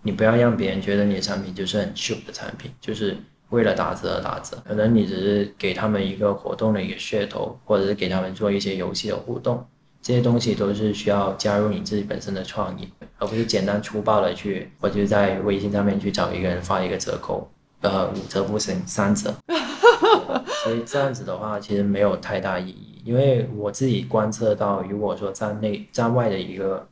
[0.00, 3.14] 你不要让别人觉得你的产品就是很 cheap 的产品，就是
[3.50, 4.56] 为了打折而打折。
[4.66, 9.62] 可能你只是给他们一个活动的一个噱头，或者是给他们做一些游戏的互动，
[10.02, 12.88] 这些东西都是需要加入你自己本身的创意，
[13.18, 17.50] 而不是简单粗暴的去，我就在微信上面去找一个人发一个折扣，
[17.82, 19.34] 呃，五折不行，三折。
[20.64, 26.86] 所以这样子的话，其实没有太大意义，因为我自己观测到，如果说站内站外的一个，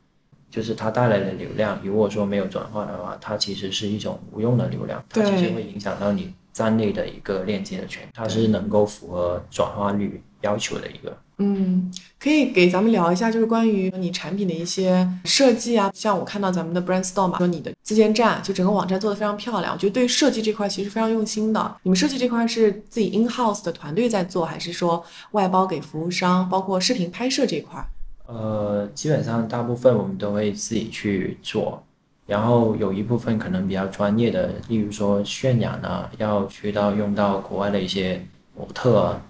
[0.50, 11.16] 就是它带来的流量，如果说没有转化的话，它其实是一种无用的流量，它其实会影响到你站内的一个链接的权，它是能够符合转化率要求的一个。
[11.38, 15.90] 嗯，可以给咱们聊一下，就是关于你产品的一些设计啊。
[15.94, 19.72] 像我看到咱们的 Brainstorm 嘛，说你的自建站，就整个网站做的非常漂亮。
[19.72, 21.76] 我觉得对于设计这块其实非常用心的。
[21.84, 26.48] 你们设计这块是自己 in house 的团队在做，还是说外包给服务商？
[26.48, 27.82] 包括视频拍摄这块？
[28.26, 31.82] 呃，基本上大部分我们都会自己去做，
[32.26, 38.20] 然后有一部分可能比较专业的，例如说渲染啊，要去到用到国外的一些
[38.54, 39.22] 模特啊，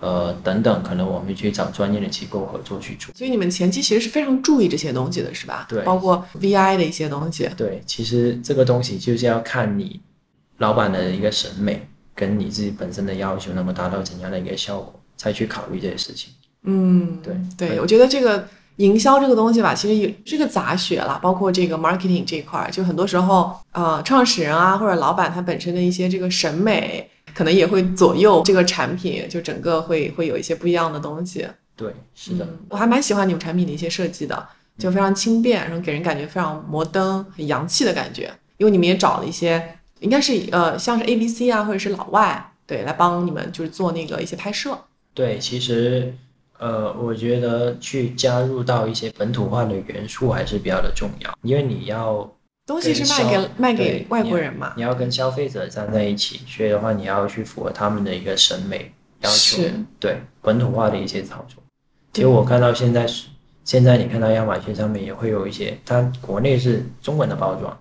[0.00, 3.14] 呃等等，可能我们去找专业的机构合作去做。
[3.14, 5.66] 所以你们前期其实是非常注意这些东西的，是吧？
[5.68, 7.48] 对包括 VI 的一些东西。
[7.56, 10.00] 对，其实这个东西就是要看你
[10.58, 16.32] 老板的一个审美跟你自己本身的要求能够达到怎样的一个效果，再去考虑这些事情。
[16.64, 31.46] 嗯，对对，对我觉得这个营销这个东西吧，其实也是个杂学啦，包括这个 marketing 这一块儿，就很多时候，呃，创始人啊或者老板他本身的一些这个审美，可能也会左右这个产品，就整个会会有一些不一样的东西。
[31.76, 34.48] 对，是的，嗯我还蛮喜欢你们产品的一些设计的，
[34.78, 38.32] 就非常轻便，然后给人感觉非常摩登、很洋气的感觉。
[38.56, 44.78] 因为你们也找了一些，应该是呃像是 A B C 啊，或者是老外，对，来帮你们就是做那个一些拍摄。
[45.12, 46.14] 对，其实
[46.58, 52.30] 呃，我觉得去加入到一些本土化的元素还是比较的重要，因为你要
[52.66, 59.62] 东西是卖给卖给外国人嘛，你要跟消费者站在一起，所以的话，你要去符合他们的一个审美要求，
[59.98, 61.62] 对本土化的一些操作。
[62.12, 63.26] 其实我看到现在是，
[63.64, 67.76] 现在你看到亚马逊上面也会有一些，它国内是中文的包装，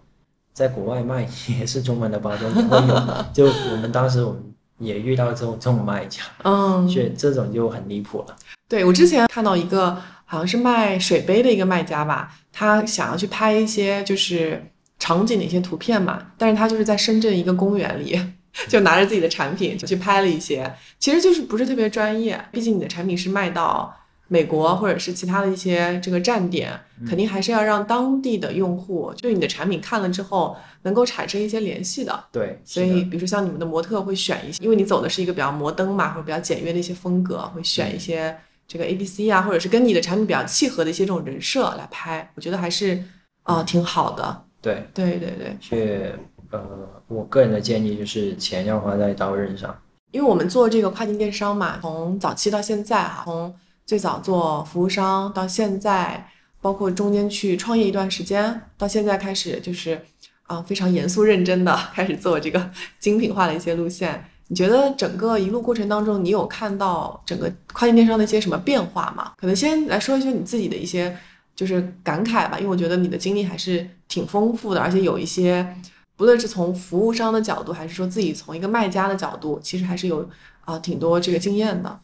[0.54, 1.28] 在国外卖
[1.60, 3.26] 也是中文的包装， 也会有。
[3.32, 4.42] 就我们当时我们
[4.80, 8.36] 也遇到这种这种卖家，嗯，所以这种就很离谱了。
[8.74, 9.96] 对，我之前看到一个
[10.26, 14.66] 好像是卖水杯的一个卖家吧，他想要去拍一些就是
[14.98, 18.20] 场景的一些图片嘛，但是他就是在深圳一个公园里，
[18.68, 23.96] 就拿着自己的产品就去拍了一些，其实就是不是特别专业，毕竟你的产品是卖到
[24.28, 26.72] 美国或者是其他的一些这个站点，
[27.08, 32.24] 肯定还是要让当地的用户对你的产品看了之后能够产生一些联系的。
[32.32, 38.36] 对，所以，比如说像你们的模特会选一些，因为你走的是一个比较摩登嘛，或者比较简约的一些风格，会选一些
[38.68, 42.96] 这个 A B C 啊，或者是跟你的产品比较契合的一些这种人设来拍，我觉得还是
[43.44, 44.46] 啊、呃挺好的。
[44.62, 46.18] 对，对对对，却
[46.52, 46.62] 呃，
[47.08, 49.76] 我个人的建议就是钱要花在刀刃上。
[50.12, 53.54] 因为我们做这个跨境电商嘛，从早期到现在哈，从
[53.86, 56.30] 最早做服务商到现在，
[56.62, 60.00] 包括中间去创业一段时间，到现在开始就是
[60.44, 64.24] 啊、非常严肃认真的开始做这个 精品化的一些路线。
[64.54, 69.32] 你觉得整个一路过程当中，你有看到整个跨境电商的一些什么变化吗？
[69.36, 71.18] 可能先来说一说你自己的一些
[71.56, 75.76] 就是感慨吧，因为我觉得你的经历还是挺丰富的，而且有一些
[76.16, 80.30] 不论是从服务商的角度，还是说自己从一个卖家的角度，其实还是有
[80.66, 82.00] 啊、挺多这个经验的。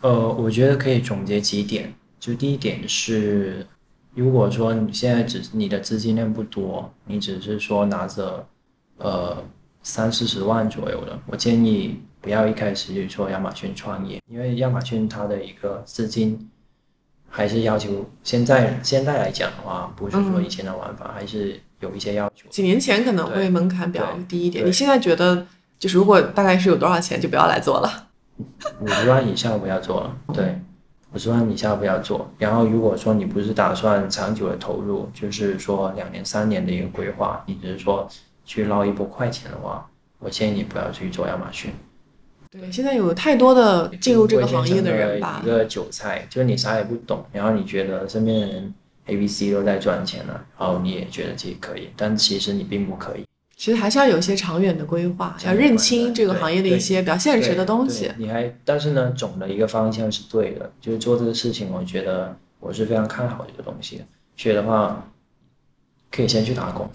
[0.00, 1.94] 呃，我觉得可以总结几点。
[2.18, 3.64] 就第一点是，
[4.16, 8.44] 如果说你现在只你的资金量不多，你只是说拿着
[8.98, 9.36] 呃
[9.82, 16.48] 三四十万左右的，我建议不要一开始就做亚马逊创业，因为亚马逊它的一个资金
[17.28, 22.48] 还是要求现在现在来讲的话，不是说以前的玩法，还是有一些要求。
[22.48, 25.46] 几年前可能会门槛比较低一点，你现在觉得
[25.78, 28.08] 就是如果大概是有多少钱就不要来做了。
[28.80, 30.60] 五十万以下不要做了，对，
[31.12, 32.30] 五十万以下不要做。
[32.38, 38.08] 然后如果说你不是打算长久的投入，就是说两年三年的一个规划，你只是说
[38.44, 39.88] 去捞一波快钱的话，
[40.18, 41.72] 我建议你不要去做亚马逊。
[42.50, 48.74] 对，现在有太多的进入这个行业的人吧一，个韭菜，就是你啥也不懂，然后你觉得身边的人
[49.06, 53.24] A、B、C 都在赚钱了，然后你也觉得自己可以，但其实你并不可以。
[53.56, 58.10] 其实还是要有一些长远的规划，要认清这个行业的一些比较现实的东西。
[58.18, 64.04] 你还，但是呢，总的一个方向是对的，就是做这个事情，我觉得我是非常看好这个东西的。
[64.36, 65.02] 所以的话，
[66.10, 66.88] 可以先去打工，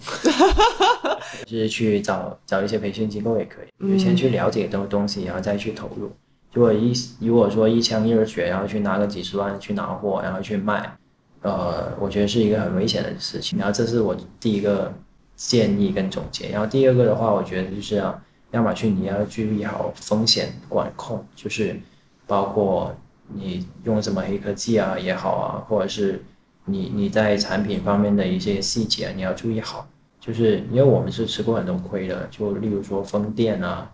[1.44, 6.10] 就是去找找一些培训机构也可以，嗯就先去了解这个东西，然后再去投入。
[6.52, 10.96] 如果一如果说一腔热血，然后去拿个几十万去拿货，然后去卖，
[11.42, 13.58] 呃，我觉得是一个很危险的事情。
[13.58, 14.92] 然后这是我第一个
[15.36, 16.48] 建议跟总结。
[16.48, 18.18] 然后第二个的话，我觉得就是要
[18.52, 21.78] 亚马逊你要注意好风险管控，就是
[22.26, 22.96] 包括
[23.34, 26.24] 你用什么黑科技啊也好啊，或者是
[26.64, 29.86] 你你在产品方面的一些细节你要注意好。
[30.20, 33.90] 就是因为我们是吃过很多亏的，就例如说封店啊，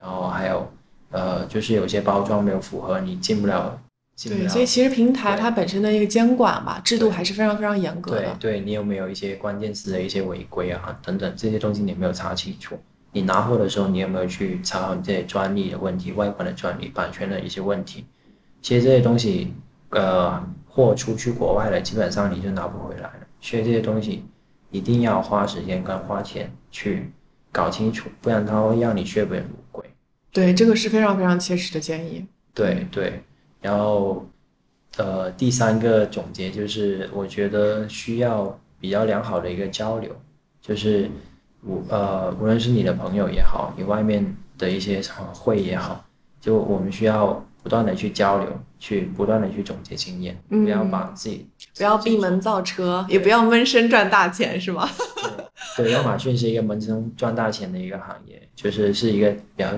[0.00, 0.70] 然后还有
[1.10, 3.78] 呃，就是有些包装没有符合，你进不了，
[4.14, 4.50] 进不对，了。
[4.50, 8.36] 所以其实平台它本身的一个监管吧，制度还是非常非常严格的。
[8.38, 12.78] 对对，你有没有一些关键词的一些违规啊等等这些东西你有没有查清楚？
[13.12, 18.04] 你拿货的时候你有没有去查好你这些专利的问题、外观的专利、版权的一些问题？
[18.60, 19.54] 其实这些东西，
[19.90, 23.26] 呃，货出去国外了，基本上你就拿不回来了。
[23.40, 24.24] 所以这些东西
[24.70, 27.10] 一定要花时间跟花钱去
[27.50, 29.84] 搞清楚，不然他会让你血本无归。
[30.30, 32.26] 对，这个是非常非常切实的建议。
[32.54, 33.22] 对对，
[33.60, 34.26] 然后
[34.96, 40.14] 呃，第三个总结就是，我觉得需要比较良好的一个交流，
[40.60, 41.10] 就是
[41.64, 46.04] 无呃，无论是你的朋友也好，你外面的一些场会也好，
[46.40, 48.48] 就我们需要不断的去交流，
[48.78, 51.46] 去不断的去总结经验，不要嗯把自己
[51.76, 54.88] 不要闭门造车，也不要闷声赚大钱，是吗？
[55.76, 59.68] 对，对，亚马逊是一个闷声赚大钱的一个行业，就是是一个比较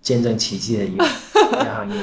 [0.00, 2.00] 见证奇迹的 一个行业。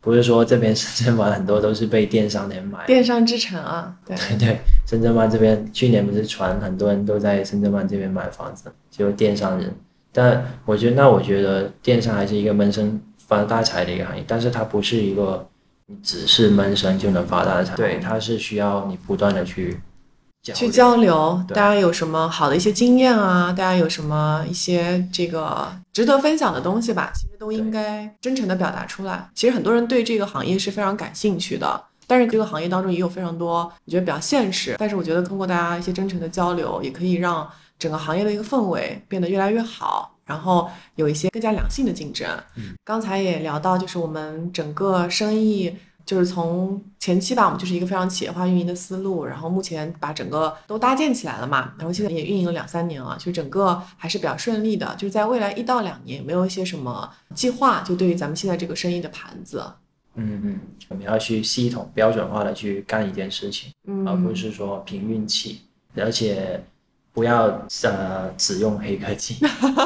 [0.00, 9.74] 不是说这边深圳湾很多都是被电商人买，电商之城啊，对，对对，深圳湾这边去年不是传很多人都在深圳湾这边买房子，就电商人。
[10.12, 12.98] 但我觉得，那我觉得电商还是一个闷声
[13.28, 15.46] 发大财的一个行业，但是它不是一个
[15.86, 19.78] 你只是闷声就能发大财，对，它是需要你不断的去
[20.42, 23.52] 交去交流，大家有什么好的一些经验啊？
[23.52, 27.12] 大家有什么一些这个值得分享的东西吧？
[27.14, 29.28] 其实都应该真诚的表达出来。
[29.34, 37.46] 其实很多人对这个行业是非常感兴趣的，但是这个行业当中也有非常多我觉得比较现实，但是我觉得通过大家一些真诚的交流，也可以让
[37.78, 40.14] 整个行业的一个氛围变得越来越好。
[40.28, 42.28] 然后有一些更加良性的竞争。
[42.54, 45.74] 嗯刚才也聊到，就是我们整个生意
[46.06, 54.94] 就是从前期吧，我们就是一个非常企业化运营的思路，然后目前把整个都搭建起来了嘛，然后现在也运营了两三年了，就整个还是比较顺利的。
[54.96, 57.82] 就是在未来一到两年，有没有一些什么计划？
[57.82, 59.62] 就对于咱们现在这个生意的盘子，
[60.14, 65.60] 嗯嗯，我们要去系统标准化的去干一件事情，嗯，而不是说凭运气，
[65.94, 66.64] 而且
[67.12, 67.44] 不要
[67.82, 69.36] 呃只用黑科技，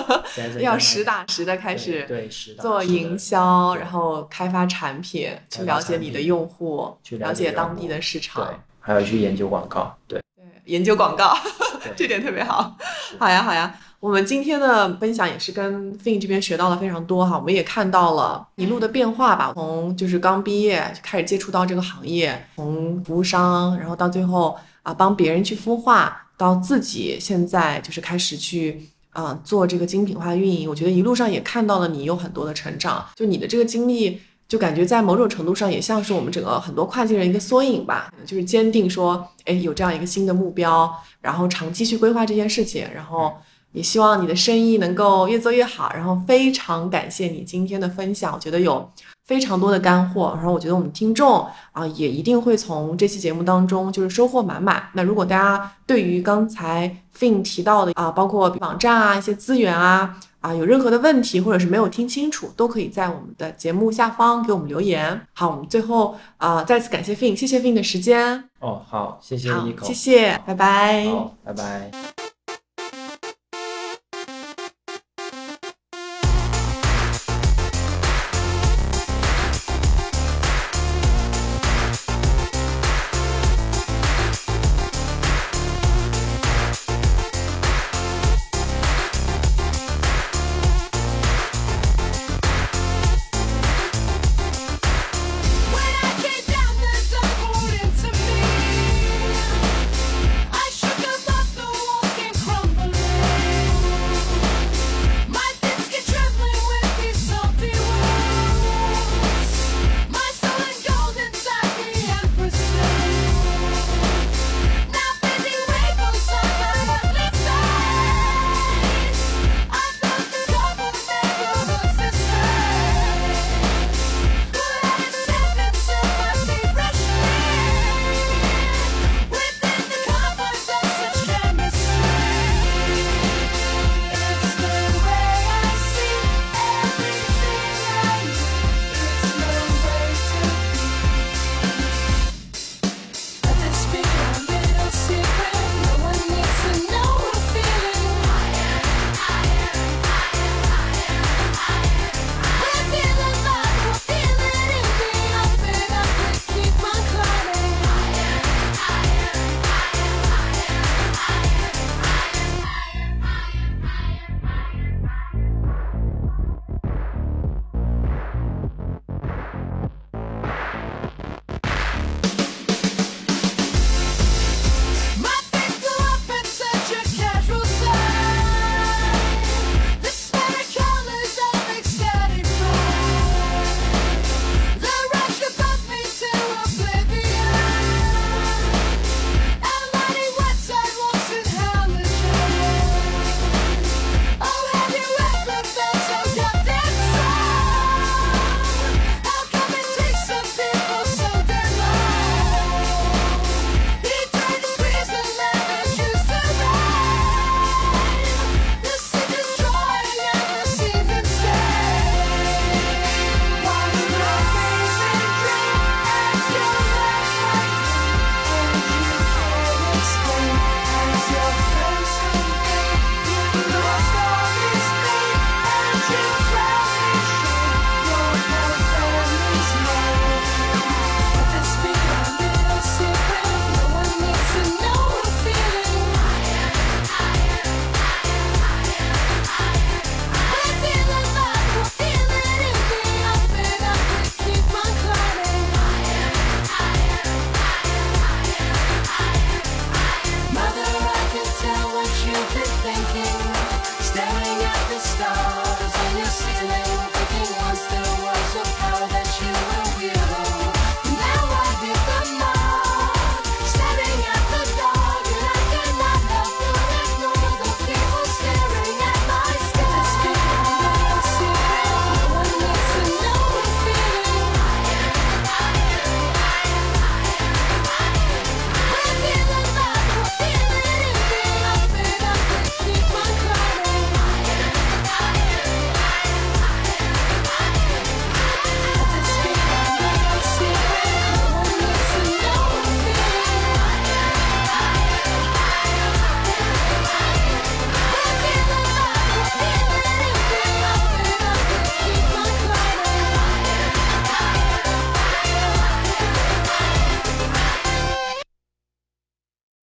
[0.60, 8.44] 要实打实的开始对对实打做营销，然后开发产品，去了解你的用户，去了了解当地的市场。
[8.44, 10.20] 对。，还要去研究广告，对。
[10.36, 11.34] 对，研究广告，
[11.82, 11.92] 对。
[11.96, 12.76] 这点特别好。
[13.18, 13.74] 好呀，好呀。
[14.00, 30.68] 我们今天的分享也是跟 Fin 这边学到了非常多哈，我们也看到了一路的变化吧，从就是刚毕业就开始接触到这个行业，从服务商，然后到最后啊帮别人去孵化，到自己现在就是开始去啊做这个精品化运营。
[30.68, 34.20] 我觉得一路上也看到了你有很多的成长，就你的这个经历。
[34.48, 43.32] 就感觉在某种程度上也像是我们整个很多跨境人一个缩影吧，就是坚定说，哎，有这样一个新的目标，然后长期去规划这件事情，然后
[43.72, 45.90] 也希望你的生意能够越做越好。
[45.94, 48.92] 然后非常感谢你今天的分享，我觉得有
[49.24, 54.82] 非常多的干货，然后我觉得我们听众啊也一定会从这期节目当中就是收获满满。
[54.94, 60.18] 那如果大家对于刚才 Fin 提到的啊，包括网站啊、一些资源啊。
[60.42, 65.24] 啊，有任何的问题或者是没有听清楚，都可以在我们的节目下方给我们留言。
[65.34, 68.42] 好，我们最后啊、再次感谢 Fin，谢谢 Fin 的时间。
[68.58, 71.06] 哦，好，谢谢好一，口，谢谢，拜拜。
[71.06, 72.41] 好，拜拜。